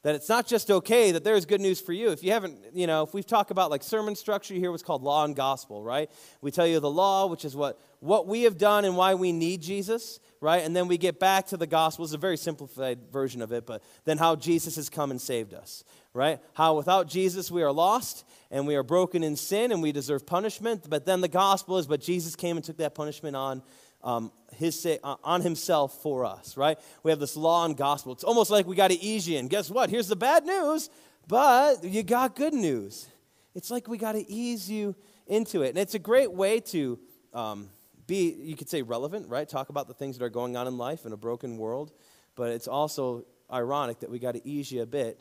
That 0.05 0.15
it's 0.15 0.29
not 0.29 0.47
just 0.47 0.71
okay 0.71 1.13
that 1.13 1.25
there's 1.25 1.47
good 1.47 1.63
news 1.63 1.81
for 1.81 1.95
you. 1.95 2.11
If 2.11 2.23
you 2.23 2.31
haven't, 2.33 2.59
you 2.75 2.87
know, 2.87 3.03
if 3.05 3.15
we 3.15 3.23
talk 3.23 3.51
about 3.51 3.71
like 3.71 3.83
sermon 3.83 4.15
structure, 4.15 4.53
you 4.53 4.61
hear 4.61 4.71
what's 4.71 4.83
called 4.83 5.03
law 5.03 5.25
and 5.25 5.35
gospel, 5.35 5.83
right? 5.83 6.11
We 6.43 6.51
tell 6.51 6.67
you 6.67 6.79
the 6.79 6.91
law, 6.91 7.25
which 7.27 7.47
is 7.47 7.57
what, 7.57 7.81
what 8.01 8.27
we 8.27 8.43
have 8.43 8.59
done 8.59 8.85
and 8.85 8.99
why 8.99 9.15
we 9.15 9.33
need 9.33 9.63
Jesus, 9.63 10.21
right? 10.43 10.63
And 10.63 10.77
then 10.77 10.89
we 10.89 10.99
get 10.99 11.19
back 11.19 11.47
to 11.49 11.57
the 11.57 11.67
gospel. 11.67 12.05
It's 12.05 12.13
a 12.13 12.19
very 12.19 12.37
simplified 12.37 13.11
version 13.11 13.41
of 13.41 13.51
it, 13.51 13.65
but 13.65 13.83
then 14.05 14.19
how 14.19 14.37
Jesus 14.37 14.77
has 14.77 14.91
come 14.91 15.11
and 15.11 15.19
saved 15.19 15.55
us, 15.55 15.85
right? 16.13 16.39
How 16.53 16.77
without 16.77 17.09
Jesus 17.09 17.51
we 17.51 17.63
are 17.63 17.73
lost 17.73 18.27
and 18.51 18.67
we 18.67 18.77
are 18.77 18.83
broken 18.83 19.25
in 19.25 19.37
sin 19.37 19.73
and 19.73 19.81
we 19.81 19.91
deserve 19.91 20.27
punishment. 20.27 20.85
But 20.87 21.07
then 21.07 21.23
the 21.23 21.29
gospel 21.29 21.79
is, 21.79 21.87
but 21.87 22.03
Jesus 22.03 22.37
came 22.37 22.59
and 22.59 22.65
took 22.65 22.77
that 22.77 22.95
punishment 22.95 23.37
on 23.37 23.63
um, 24.05 24.31
his, 24.57 24.87
uh, 24.87 25.17
on 25.25 25.41
himself 25.41 26.01
for 26.03 26.25
us, 26.25 26.57
right? 26.57 26.79
We 27.03 27.11
have 27.11 27.19
this 27.19 27.37
law 27.37 27.65
and 27.65 27.77
gospel. 27.77 28.13
It's 28.13 28.23
almost 28.23 28.51
like 28.51 28.67
we 28.67 28.77
got 28.77 28.91
to 28.91 29.01
ease 29.03 29.29
you 29.29 29.39
in. 29.39 29.49
Guess 29.49 29.71
what? 29.71 29.91
Here's 29.91 30.09
the 30.09 30.17
bad 30.17 30.45
news, 30.45 30.91
but 31.27 31.83
you 31.83 32.03
got 32.03 32.37
good 32.37 32.55
news. 32.55 33.09
It's 33.55 33.71
like 33.71 33.89
we 33.89 33.99
got 33.99 34.13
to 34.13 34.31
ease 34.31 34.71
you 34.71 34.95
into 35.27 35.63
it. 35.63 35.71
And 35.71 35.79
it's 35.79 35.95
a 35.95 35.99
great 35.99 36.31
way 36.31 36.61
to 36.61 36.99
um, 37.33 37.71
be, 38.07 38.37
you 38.39 38.57
could 38.57 38.69
say, 38.69 38.83
relevant, 38.83 39.29
right? 39.29 39.49
Talk 39.49 39.71
about 39.71 39.89
the 39.89 39.95
things 39.95 40.19
that 40.19 40.25
are 40.25 40.31
going 40.31 40.57
on 40.57 40.69
in 40.69 40.77
life 40.77 41.07
in 41.07 41.13
a 41.13 41.17
broken 41.17 41.57
world. 41.57 41.93
But 42.37 42.51
it's 42.51 42.69
also 42.69 43.25
ironic 43.53 44.01
that 44.01 44.11
we 44.11 44.19
got 44.19 44.33
to 44.33 44.47
ease 44.47 44.71
you 44.71 44.83
a 44.83 44.87
bit 44.87 45.21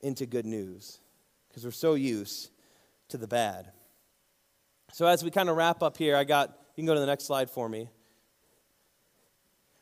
into 0.00 0.26
good 0.26 0.46
news 0.46 0.98
because 1.48 1.64
we're 1.64 1.70
so 1.70 1.94
used 1.94 2.50
to 3.08 3.16
the 3.16 3.28
bad. 3.28 3.70
So, 4.92 5.06
as 5.06 5.22
we 5.22 5.30
kind 5.30 5.48
of 5.48 5.56
wrap 5.56 5.82
up 5.82 5.96
here, 5.96 6.16
I 6.16 6.24
got, 6.24 6.48
you 6.76 6.82
can 6.82 6.86
go 6.86 6.94
to 6.94 7.00
the 7.00 7.06
next 7.06 7.24
slide 7.24 7.50
for 7.50 7.68
me. 7.68 7.88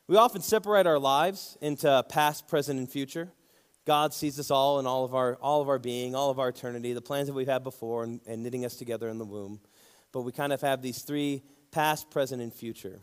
We 0.07 0.17
often 0.17 0.41
separate 0.41 0.85
our 0.85 0.99
lives 0.99 1.57
into 1.61 2.03
past, 2.09 2.49
present, 2.49 2.77
and 2.77 2.89
future. 2.89 3.31
God 3.85 4.13
sees 4.13 4.37
us 4.37 4.51
all 4.51 4.79
in 4.79 4.85
all 4.85 5.05
of 5.05 5.15
our, 5.15 5.35
all 5.35 5.61
of 5.61 5.69
our 5.69 5.79
being, 5.79 6.13
all 6.13 6.29
of 6.29 6.39
our 6.39 6.49
eternity, 6.49 6.91
the 6.91 7.01
plans 7.01 7.27
that 7.27 7.33
we've 7.33 7.47
had 7.47 7.63
before, 7.63 8.03
and, 8.03 8.19
and 8.27 8.43
knitting 8.43 8.65
us 8.65 8.75
together 8.75 9.07
in 9.07 9.17
the 9.17 9.25
womb. 9.25 9.61
But 10.11 10.21
we 10.21 10.33
kind 10.33 10.51
of 10.51 10.59
have 10.59 10.81
these 10.81 11.03
three 11.03 11.41
past, 11.71 12.11
present, 12.11 12.41
and 12.41 12.53
future. 12.53 12.99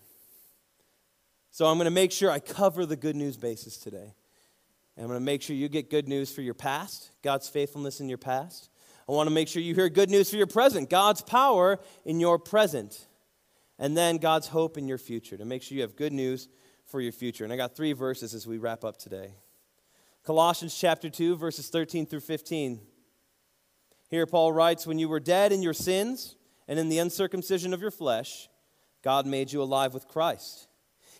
So 1.51 1.67
I'm 1.67 1.79
going 1.79 1.87
to 1.87 1.91
make 1.91 2.13
sure 2.13 2.31
I 2.31 2.39
cover 2.39 2.85
the 2.85 2.97
good 2.97 3.17
news 3.17 3.39
basis 3.39 3.79
today. 3.79 4.15
And 4.97 5.05
I'm 5.05 5.07
going 5.07 5.21
to 5.21 5.25
make 5.25 5.41
sure 5.41 5.57
you 5.57 5.71
get 5.71 5.91
good 5.91 6.07
news 6.07 6.31
for 6.31 6.43
your 6.43 6.55
past, 6.55 7.11
God's 7.23 7.49
faithfulness 7.49 8.01
in 8.01 8.11
your 8.11 8.19
past. 8.19 8.69
I 9.09 9.13
want 9.13 9.27
to 9.27 9.35
make 9.35 9.49
sure 9.49 9.63
you 9.63 9.75
hear 9.75 9.89
good 9.89 10.11
news 10.11 10.29
for 10.29 10.37
your 10.37 10.47
present, 10.47 10.91
God's 10.91 11.23
power 11.23 11.81
in 12.05 12.21
your 12.21 12.39
present. 12.39 13.07
And 13.79 13.97
then 13.97 14.19
God's 14.19 14.49
hope 14.49 14.77
in 14.77 14.87
your 14.87 14.99
future, 14.99 15.39
to 15.39 15.47
make 15.47 15.63
sure 15.63 15.77
you 15.77 15.83
have 15.83 15.97
good 15.97 16.13
news 16.13 16.49
for 16.91 17.01
your 17.01 17.13
future. 17.13 17.45
And 17.45 17.53
I 17.53 17.57
got 17.57 17.77
three 17.77 17.93
verses 17.93 18.35
as 18.35 18.47
we 18.47 18.59
wrap 18.59 18.85
up 18.85 18.97
today 18.97 19.35
Colossians 20.25 20.77
chapter 20.79 21.09
2, 21.09 21.37
verses 21.37 21.69
13 21.69 22.07
through 22.07 22.21
15. 22.21 22.81
Here, 24.09 24.27
Paul 24.27 24.53
writes, 24.53 24.87
When 24.87 24.99
you 24.99 25.09
were 25.09 25.21
dead 25.21 25.53
in 25.53 25.63
your 25.63 25.73
sins 25.73 26.37
and 26.69 26.79
in 26.79 26.89
the 26.89 26.99
uncircumcision 26.99 27.73
of 27.73 27.81
your 27.81 27.91
flesh, 27.91 28.49
God 29.03 29.25
made 29.27 29.53
you 29.53 29.63
alive 29.63 29.95
with 29.95 30.09
Christ. 30.09 30.69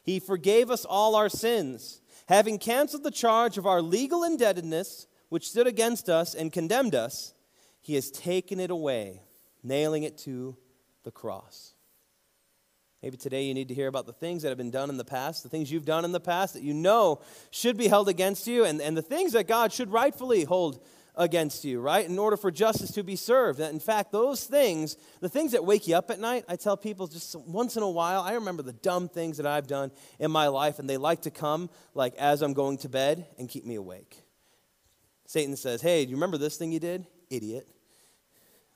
He 0.03 0.19
forgave 0.19 0.71
us 0.71 0.85
all 0.85 1.15
our 1.15 1.29
sins 1.29 2.01
having 2.31 2.59
canceled 2.59 3.03
the 3.03 3.11
charge 3.11 3.59
of 3.59 3.67
our 3.67 3.83
legal 3.83 4.23
indebtedness, 4.23 5.09
which 5.31 5.49
stood 5.49 5.67
against 5.67 6.09
us 6.09 6.33
and 6.33 6.53
condemned 6.53 6.95
us, 6.95 7.35
he 7.81 7.97
has 7.97 8.09
taken 8.09 8.61
it 8.61 8.71
away, 8.71 9.21
nailing 9.65 10.05
it 10.05 10.17
to 10.17 10.57
the 11.03 11.11
cross. 11.11 11.75
Maybe 13.03 13.17
today 13.17 13.45
you 13.45 13.55
need 13.55 13.69
to 13.69 13.75
hear 13.75 13.89
about 13.89 14.07
the 14.07 14.13
things 14.13 14.43
that 14.43 14.49
have 14.49 14.59
been 14.59 14.71
done 14.71 14.91
in 14.91 14.99
the 14.99 15.05
past, 15.05 15.43
the 15.43 15.49
things 15.49 15.73
you've 15.73 15.87
done 15.87 16.05
in 16.05 16.13
the 16.13 16.21
past 16.21 16.53
that 16.55 16.63
you 16.63 16.75
know 16.75 17.21
should 17.51 17.79
be 17.79 17.89
held 17.89 18.09
against 18.09 18.47
you, 18.47 18.65
and, 18.65 18.81
and 18.81 18.97
the 18.97 19.03
things 19.03 19.33
that 19.33 19.49
God 19.49 19.73
should 19.73 19.91
rightfully 19.91 20.45
hold 20.45 20.85
against 21.17 21.65
you, 21.65 21.81
right? 21.81 22.07
In 22.07 22.19
order 22.19 22.37
for 22.37 22.51
justice 22.51 22.93
to 22.93 23.03
be 23.03 23.17
served. 23.17 23.59
That 23.59 23.73
in 23.73 23.81
fact, 23.81 24.13
those 24.13 24.45
things, 24.45 24.97
the 25.21 25.29
things 25.29 25.53
that 25.53 25.65
wake 25.65 25.89
you 25.89 25.97
up 25.97 26.11
at 26.11 26.21
night, 26.21 26.45
I 26.49 26.57
tell 26.57 26.77
people 26.77 27.07
just 27.07 27.37
once 27.37 27.77
in 27.77 27.83
a 27.83 27.91
while, 27.91 28.23
I 28.23 28.33
remember 28.35 28.63
the 28.63 28.73
dumb 28.73 29.09
things 29.09 29.37
that 29.39 29.47
I've 29.47 29.67
done 29.67 29.91
in 30.19 30.31
my 30.31 30.49
life, 30.49 30.79
and 30.79 30.89
they 30.89 30.97
like 30.97 31.23
to 31.23 31.31
come 31.31 31.71
like 31.95 32.15
as 32.17 32.43
I'm 32.43 32.53
going 32.53 32.79
to 32.79 32.89
bed 32.89 33.27
and 33.39 33.49
keep 33.49 33.65
me 33.65 33.75
awake. 33.75 34.23
Satan 35.27 35.57
says, 35.57 35.81
Hey, 35.81 36.05
do 36.05 36.11
you 36.11 36.17
remember 36.17 36.39
this 36.39 36.57
thing 36.57 36.73
you 36.73 36.81
did? 36.81 37.07
Idiot. 37.29 37.69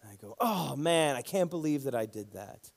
I 0.08 0.16
go, 0.16 0.36
Oh 0.38 0.76
man, 0.76 1.16
I 1.16 1.22
can't 1.22 1.50
believe 1.50 1.84
that 1.84 1.94
I 1.94 2.06
did 2.06 2.32
that. 2.32 2.70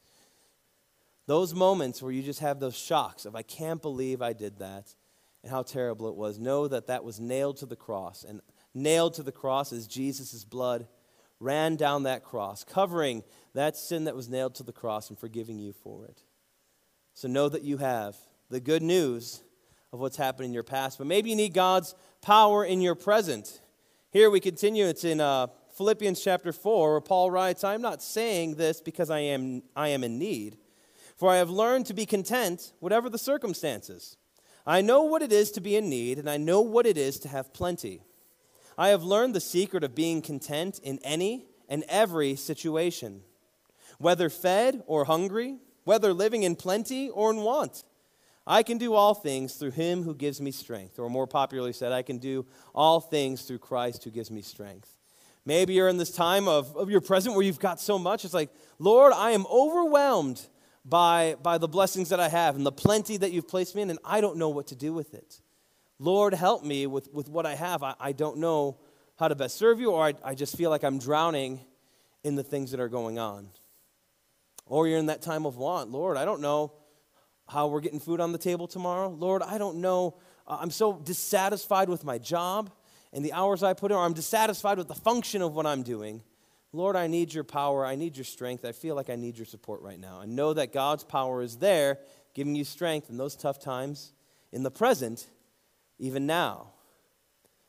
Those 1.28 1.54
moments 1.54 2.02
where 2.02 2.12
you 2.12 2.24
just 2.24 2.40
have 2.40 2.60
those 2.60 2.76
shocks 2.76 3.26
of, 3.26 3.36
I 3.36 3.44
can't 3.44 3.82
believe 3.82 4.22
I 4.22 4.34
did 4.34 4.60
that 4.60 4.96
and 5.44 5.52
how 5.52 5.62
terrible 5.62 6.08
it 6.10 6.16
was. 6.16 6.40
Know 6.40 6.68
that 6.68 6.88
that 6.88 7.04
was 7.04 7.20
nailed 7.20 7.58
to 7.58 7.66
the 7.66 7.76
cross. 7.76 8.26
And 8.28 8.42
nailed 8.74 9.16
to 9.16 9.24
the 9.24 9.32
cross 9.32 9.74
as 9.74 9.88
Jesus' 9.88 10.44
blood 10.44 10.88
ran 11.40 11.76
down 11.76 12.04
that 12.04 12.24
cross, 12.24 12.64
covering 12.64 13.24
that 13.54 13.76
sin 13.76 14.06
that 14.06 14.16
was 14.16 14.30
nailed 14.30 14.56
to 14.56 14.64
the 14.64 14.72
cross 14.72 15.10
and 15.10 15.20
forgiving 15.20 15.60
you 15.60 15.74
for 15.74 16.06
it. 16.06 16.24
So 17.14 17.28
know 17.28 17.50
that 17.50 17.64
you 17.64 17.78
have 17.78 18.16
the 18.50 18.60
good 18.60 18.82
news 18.82 19.44
of 19.92 20.00
what's 20.00 20.18
happened 20.18 20.46
in 20.46 20.54
your 20.54 20.64
past, 20.64 20.98
but 20.98 21.08
maybe 21.08 21.30
you 21.30 21.36
need 21.36 21.54
God's 21.54 21.96
power 22.22 22.64
in 22.64 22.82
your 22.82 22.96
present. 22.96 23.62
Here 24.12 24.30
we 24.30 24.40
continue. 24.40 24.86
It's 24.86 25.04
in 25.04 25.20
uh, 25.20 25.48
Philippians 25.76 26.24
chapter 26.24 26.52
4, 26.52 26.92
where 26.92 27.02
Paul 27.02 27.32
writes, 27.32 27.64
I'm 27.64 27.82
not 27.82 28.02
saying 28.02 28.56
this 28.56 28.82
because 28.82 29.10
I 29.10 29.20
am, 29.20 29.64
I 29.76 29.90
am 29.90 30.04
in 30.04 30.18
need, 30.18 30.58
For 31.18 31.32
I 31.32 31.38
have 31.38 31.50
learned 31.50 31.88
to 31.88 31.94
be 31.94 32.06
content, 32.06 32.74
whatever 32.80 33.10
the 33.10 33.18
circumstances. 33.18 34.18
I 34.66 34.82
know 34.82 35.04
what 35.04 35.24
it 35.24 35.32
is 35.32 35.52
to 35.52 35.62
be 35.62 35.76
in 35.76 35.90
need, 35.90 36.20
and 36.20 36.30
I 36.30 36.38
know 36.38 36.62
what 36.62 36.86
it 36.86 36.98
is 36.98 37.20
to 37.20 37.28
have 37.28 37.54
plenty. 37.54 38.02
I 38.78 38.90
have 38.90 39.04
learned 39.04 39.34
the 39.34 39.40
secret 39.40 39.84
of 39.84 39.96
being 39.96 40.22
content 40.22 40.80
in 40.84 41.00
any 41.04 41.48
and 41.68 41.84
every 41.90 42.36
situation, 42.36 43.22
whether 43.98 44.30
fed 44.30 44.84
or 44.86 45.06
hungry, 45.06 45.58
whether 45.86 46.14
living 46.14 46.44
in 46.44 46.56
plenty 46.56 47.10
or 47.10 47.32
in 47.32 47.38
want. 47.38 47.84
I 48.46 48.62
can 48.62 48.78
do 48.78 48.94
all 48.94 49.14
things 49.14 49.56
through 49.56 49.72
him 49.72 50.04
who 50.04 50.14
gives 50.14 50.40
me 50.40 50.52
strength. 50.52 51.00
Or 51.00 51.10
more 51.10 51.28
popularly 51.28 51.74
said, 51.74 51.92
I 51.92 52.02
can 52.04 52.18
do 52.18 52.46
all 52.76 53.02
things 53.02 53.42
through 53.42 53.60
Christ 53.60 54.04
who 54.04 54.12
gives 54.12 54.30
me 54.30 54.42
strength. 54.42 54.96
Maybe 55.46 55.74
you're 55.74 55.90
in 55.90 55.98
this 55.98 56.12
time 56.12 56.48
of, 56.48 56.76
of 56.76 56.90
your 56.90 57.02
present 57.02 57.36
where 57.36 57.44
you've 57.44 57.60
got 57.60 57.82
so 57.82 57.98
much. 57.98 58.24
It's 58.24 58.34
like, 58.34 58.50
Lord, 58.80 59.14
I 59.14 59.32
am 59.32 59.46
overwhelmed 59.52 60.42
by, 60.88 61.36
by 61.44 61.58
the 61.58 61.68
blessings 61.68 62.10
that 62.10 62.20
I 62.20 62.30
have 62.30 62.56
and 62.56 62.66
the 62.66 62.72
plenty 62.72 63.18
that 63.18 63.32
you've 63.32 63.48
placed 63.48 63.76
me 63.76 63.82
in, 63.82 63.90
and 63.90 64.00
I 64.06 64.22
don't 64.22 64.38
know 64.38 64.50
what 64.50 64.68
to 64.68 64.76
do 64.76 64.94
with 64.94 65.14
it. 65.14 65.42
Lord, 66.00 66.34
help 66.34 66.64
me 66.64 66.88
with, 66.88 67.12
with 67.14 67.28
what 67.28 67.46
I 67.46 67.56
have. 67.56 67.84
I, 67.84 67.96
I 68.00 68.12
don't 68.12 68.38
know 68.38 68.78
how 69.18 69.28
to 69.28 69.36
best 69.36 69.58
serve 69.58 69.80
you, 69.80 69.92
or 69.92 70.06
I, 70.06 70.14
I 70.24 70.36
just 70.36 70.56
feel 70.56 70.70
like 70.70 70.84
I'm 70.84 71.00
drowning 71.00 71.60
in 72.24 72.36
the 72.36 72.44
things 72.44 72.72
that 72.72 72.80
are 72.80 72.88
going 72.88 73.20
on. 73.20 73.50
Or 74.66 74.88
you're 74.88 75.00
in 75.00 75.08
that 75.08 75.22
time 75.22 75.46
of 75.46 75.58
want. 75.58 75.92
Lord, 75.92 76.18
I 76.18 76.26
don't 76.26 76.42
know 76.42 76.74
how 77.48 77.68
we're 77.68 77.82
getting 77.82 78.00
food 78.00 78.20
on 78.20 78.32
the 78.32 78.38
table 78.38 78.68
tomorrow. 78.68 79.10
Lord, 79.10 79.42
I 79.42 79.58
don't 79.58 79.78
know. 79.78 80.18
Uh, 80.46 80.58
I'm 80.62 80.72
so 80.72 80.94
dissatisfied 80.94 81.90
with 81.90 82.04
my 82.04 82.18
job 82.18 82.70
and 83.12 83.24
the 83.26 83.34
hours 83.34 83.64
I 83.64 83.74
put 83.74 83.92
in, 83.92 83.98
or 83.98 84.06
I'm 84.06 84.14
dissatisfied 84.14 84.78
with 84.78 84.88
the 84.88 84.96
function 84.96 85.42
of 85.42 85.54
what 85.54 85.66
I'm 85.66 85.84
doing. 85.84 86.22
Lord, 86.78 86.96
I 86.96 87.08
need 87.08 87.34
your 87.34 87.44
power. 87.44 87.86
I 87.86 87.96
need 87.96 88.16
your 88.16 88.24
strength. 88.24 88.64
I 88.64 88.72
feel 88.72 88.96
like 88.96 89.10
I 89.10 89.16
need 89.16 89.38
your 89.38 89.46
support 89.46 89.82
right 89.82 90.00
now. 90.00 90.22
And 90.22 90.36
know 90.36 90.54
that 90.54 90.72
God's 90.72 91.04
power 91.04 91.42
is 91.42 91.58
there, 91.58 92.00
giving 92.34 92.56
you 92.56 92.64
strength 92.64 93.10
in 93.10 93.18
those 93.18 93.36
tough 93.36 93.60
times, 93.60 94.14
in 94.52 94.64
the 94.64 94.72
present, 94.72 95.28
even 96.00 96.26
now. 96.26 96.72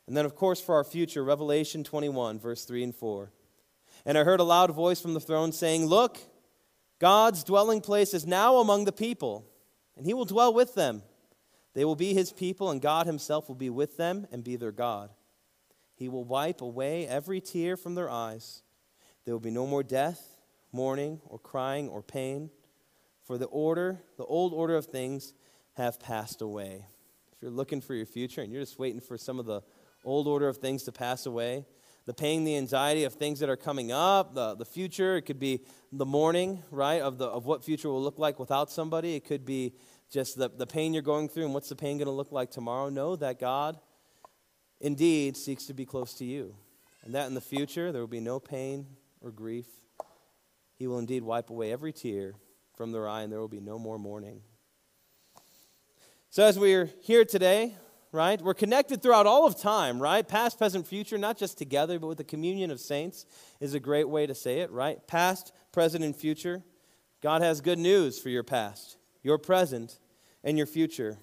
And 0.07 0.15
then, 0.15 0.25
of 0.25 0.35
course, 0.35 0.61
for 0.61 0.75
our 0.75 0.83
future, 0.83 1.23
Revelation 1.23 1.83
21, 1.83 2.39
verse 2.39 2.65
3 2.65 2.83
and 2.83 2.95
4. 2.95 3.31
And 4.05 4.17
I 4.17 4.23
heard 4.23 4.39
a 4.39 4.43
loud 4.43 4.71
voice 4.71 5.01
from 5.01 5.13
the 5.13 5.19
throne 5.19 5.51
saying, 5.51 5.85
Look, 5.85 6.17
God's 6.99 7.43
dwelling 7.43 7.81
place 7.81 8.13
is 8.13 8.25
now 8.25 8.57
among 8.57 8.85
the 8.85 8.91
people 8.91 9.45
and 9.99 10.05
he 10.07 10.13
will 10.13 10.25
dwell 10.25 10.53
with 10.53 10.75
them. 10.75 11.03
They 11.73 11.83
will 11.83 11.97
be 11.97 12.13
his 12.13 12.31
people, 12.31 12.71
and 12.71 12.81
God 12.81 13.05
himself 13.05 13.49
will 13.49 13.55
be 13.55 13.69
with 13.69 13.97
them 13.97 14.25
and 14.31 14.45
be 14.45 14.55
their 14.55 14.71
God. 14.71 15.11
He 15.93 16.07
will 16.07 16.23
wipe 16.23 16.61
away 16.61 17.05
every 17.05 17.41
tear 17.41 17.75
from 17.75 17.95
their 17.95 18.09
eyes. 18.09 18.63
There 19.29 19.35
will 19.35 19.39
be 19.39 19.51
no 19.51 19.67
more 19.67 19.83
death, 19.83 20.39
mourning, 20.71 21.21
or 21.27 21.37
crying, 21.37 21.87
or 21.87 22.01
pain, 22.01 22.49
for 23.21 23.37
the 23.37 23.45
order, 23.45 24.01
the 24.17 24.25
old 24.25 24.53
order 24.53 24.75
of 24.75 24.87
things, 24.87 25.35
have 25.73 25.99
passed 25.99 26.41
away. 26.41 26.87
If 27.31 27.43
you're 27.43 27.51
looking 27.51 27.79
for 27.79 27.93
your 27.93 28.07
future 28.07 28.41
and 28.41 28.51
you're 28.51 28.63
just 28.63 28.79
waiting 28.79 28.99
for 28.99 29.19
some 29.19 29.37
of 29.37 29.45
the 29.45 29.61
old 30.03 30.25
order 30.25 30.47
of 30.47 30.57
things 30.57 30.81
to 30.85 30.91
pass 30.91 31.27
away, 31.27 31.67
the 32.07 32.13
pain, 32.15 32.43
the 32.43 32.57
anxiety 32.57 33.03
of 33.03 33.13
things 33.13 33.39
that 33.41 33.49
are 33.49 33.55
coming 33.55 33.91
up, 33.91 34.33
the, 34.33 34.55
the 34.55 34.65
future. 34.65 35.17
It 35.17 35.27
could 35.27 35.39
be 35.39 35.59
the 35.91 36.07
mourning, 36.07 36.63
right, 36.71 36.99
of, 36.99 37.19
the, 37.19 37.27
of 37.27 37.45
what 37.45 37.63
future 37.63 37.89
will 37.89 38.01
look 38.01 38.17
like 38.17 38.39
without 38.39 38.71
somebody. 38.71 39.13
It 39.13 39.25
could 39.25 39.45
be 39.45 39.75
just 40.11 40.39
the, 40.39 40.49
the 40.49 40.65
pain 40.65 40.91
you're 40.91 41.03
going 41.03 41.29
through 41.29 41.45
and 41.45 41.53
what's 41.53 41.69
the 41.69 41.75
pain 41.75 41.99
going 41.99 42.07
to 42.07 42.11
look 42.11 42.31
like 42.31 42.49
tomorrow. 42.49 42.89
Know 42.89 43.15
that 43.17 43.39
God 43.39 43.77
indeed 44.81 45.37
seeks 45.37 45.67
to 45.67 45.75
be 45.75 45.85
close 45.85 46.15
to 46.15 46.25
you. 46.25 46.55
And 47.03 47.13
that 47.13 47.27
in 47.27 47.35
the 47.35 47.41
future 47.41 47.91
there 47.91 48.01
will 48.01 48.07
be 48.07 48.19
no 48.19 48.39
pain 48.39 48.87
or 49.21 49.31
grief. 49.31 49.67
He 50.75 50.87
will 50.87 50.99
indeed 50.99 51.23
wipe 51.23 51.49
away 51.49 51.71
every 51.71 51.93
tear 51.93 52.33
from 52.75 52.91
their 52.91 53.07
eye, 53.07 53.21
and 53.21 53.31
there 53.31 53.39
will 53.39 53.47
be 53.47 53.59
no 53.59 53.77
more 53.77 53.99
mourning. 53.99 54.41
So, 56.29 56.45
as 56.45 56.57
we're 56.57 56.89
here 57.01 57.25
today, 57.25 57.75
right? 58.11 58.41
We're 58.41 58.53
connected 58.53 59.01
throughout 59.01 59.27
all 59.27 59.45
of 59.45 59.59
time, 59.59 60.01
right? 60.01 60.27
Past, 60.27 60.57
present, 60.57 60.87
future, 60.87 61.17
not 61.17 61.37
just 61.37 61.57
together, 61.57 61.99
but 61.99 62.07
with 62.07 62.17
the 62.17 62.23
communion 62.23 62.71
of 62.71 62.79
saints 62.79 63.25
is 63.59 63.73
a 63.73 63.79
great 63.79 64.07
way 64.07 64.25
to 64.25 64.33
say 64.33 64.59
it, 64.59 64.71
right? 64.71 65.05
Past, 65.07 65.51
present, 65.71 66.03
and 66.03 66.15
future. 66.15 66.63
God 67.21 67.41
has 67.41 67.61
good 67.61 67.79
news 67.79 68.19
for 68.19 68.29
your 68.29 68.43
past, 68.43 68.97
your 69.21 69.37
present, 69.37 69.99
and 70.43 70.57
your 70.57 70.67
future. 70.67 71.17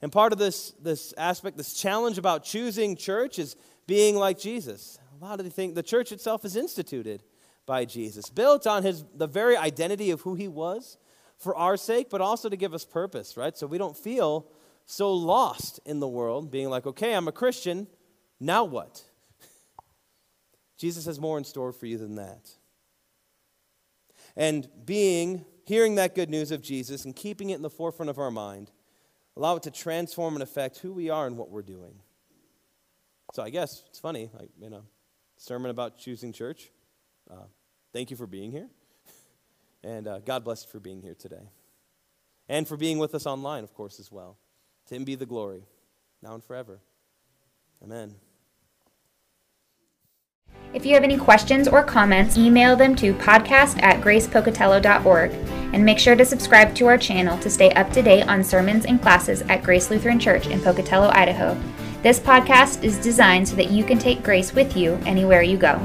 And 0.00 0.10
part 0.10 0.32
of 0.32 0.38
this, 0.38 0.70
this 0.82 1.14
aspect, 1.16 1.56
this 1.56 1.74
challenge 1.74 2.18
about 2.18 2.44
choosing 2.44 2.96
church 2.96 3.38
is 3.38 3.56
being 3.86 4.16
like 4.16 4.38
Jesus. 4.38 4.98
A 5.22 5.24
lot 5.24 5.38
of 5.38 5.44
the 5.44 5.52
think 5.52 5.76
the 5.76 5.84
church 5.84 6.10
itself 6.10 6.44
is 6.44 6.56
instituted 6.56 7.22
by 7.64 7.84
Jesus, 7.84 8.28
built 8.28 8.66
on 8.66 8.82
his 8.82 9.04
the 9.14 9.28
very 9.28 9.56
identity 9.56 10.10
of 10.10 10.22
who 10.22 10.34
he 10.34 10.48
was 10.48 10.98
for 11.38 11.54
our 11.54 11.76
sake, 11.76 12.10
but 12.10 12.20
also 12.20 12.48
to 12.48 12.56
give 12.56 12.74
us 12.74 12.84
purpose, 12.84 13.36
right? 13.36 13.56
So 13.56 13.68
we 13.68 13.78
don't 13.78 13.96
feel 13.96 14.48
so 14.84 15.12
lost 15.12 15.78
in 15.86 16.00
the 16.00 16.08
world, 16.08 16.50
being 16.50 16.70
like, 16.70 16.88
okay, 16.88 17.14
I'm 17.14 17.28
a 17.28 17.32
Christian, 17.32 17.86
now 18.40 18.64
what? 18.64 19.04
Jesus 20.76 21.06
has 21.06 21.20
more 21.20 21.38
in 21.38 21.44
store 21.44 21.70
for 21.70 21.86
you 21.86 21.98
than 21.98 22.16
that. 22.16 22.50
And 24.34 24.68
being, 24.84 25.44
hearing 25.64 25.94
that 25.94 26.16
good 26.16 26.30
news 26.30 26.50
of 26.50 26.62
Jesus 26.62 27.04
and 27.04 27.14
keeping 27.14 27.50
it 27.50 27.54
in 27.56 27.62
the 27.62 27.70
forefront 27.70 28.10
of 28.10 28.18
our 28.18 28.32
mind, 28.32 28.72
allow 29.36 29.54
it 29.54 29.62
to 29.62 29.70
transform 29.70 30.34
and 30.34 30.42
affect 30.42 30.78
who 30.78 30.92
we 30.92 31.10
are 31.10 31.28
and 31.28 31.36
what 31.36 31.48
we're 31.48 31.62
doing. 31.62 31.94
So 33.34 33.44
I 33.44 33.50
guess 33.50 33.84
it's 33.88 34.00
funny, 34.00 34.28
like, 34.34 34.50
you 34.60 34.68
know, 34.68 34.82
sermon 35.42 35.70
about 35.70 35.98
choosing 35.98 36.32
church. 36.32 36.70
Uh, 37.30 37.46
thank 37.92 38.10
you 38.10 38.16
for 38.16 38.26
being 38.26 38.52
here. 38.52 38.68
and 39.82 40.06
uh, 40.06 40.20
God 40.20 40.44
bless 40.44 40.64
you 40.64 40.70
for 40.70 40.78
being 40.78 41.02
here 41.02 41.14
today. 41.14 41.50
And 42.48 42.66
for 42.66 42.76
being 42.76 42.98
with 42.98 43.14
us 43.14 43.26
online, 43.26 43.64
of 43.64 43.74
course, 43.74 43.98
as 43.98 44.12
well. 44.12 44.36
To 44.88 44.94
him 44.94 45.04
be 45.04 45.14
the 45.14 45.26
glory, 45.26 45.64
now 46.22 46.34
and 46.34 46.44
forever. 46.44 46.80
Amen. 47.82 48.14
If 50.74 50.86
you 50.86 50.94
have 50.94 51.04
any 51.04 51.18
questions 51.18 51.68
or 51.68 51.82
comments, 51.82 52.38
email 52.38 52.76
them 52.76 52.94
to 52.96 53.12
podcast 53.14 53.82
at 53.82 54.00
gracepocatello.org 54.00 55.32
and 55.32 55.84
make 55.84 55.98
sure 55.98 56.16
to 56.16 56.24
subscribe 56.24 56.74
to 56.76 56.86
our 56.86 56.98
channel 56.98 57.38
to 57.38 57.50
stay 57.50 57.70
up 57.72 57.90
to 57.92 58.02
date 58.02 58.28
on 58.28 58.44
sermons 58.44 58.86
and 58.86 59.00
classes 59.02 59.42
at 59.42 59.62
Grace 59.62 59.90
Lutheran 59.90 60.18
Church 60.18 60.46
in 60.46 60.60
Pocatello, 60.60 61.10
Idaho. 61.12 61.60
This 62.02 62.18
podcast 62.18 62.82
is 62.82 62.98
designed 62.98 63.48
so 63.48 63.54
that 63.54 63.70
you 63.70 63.84
can 63.84 63.96
take 63.96 64.24
grace 64.24 64.52
with 64.52 64.76
you 64.76 64.94
anywhere 65.06 65.42
you 65.42 65.56
go. 65.56 65.78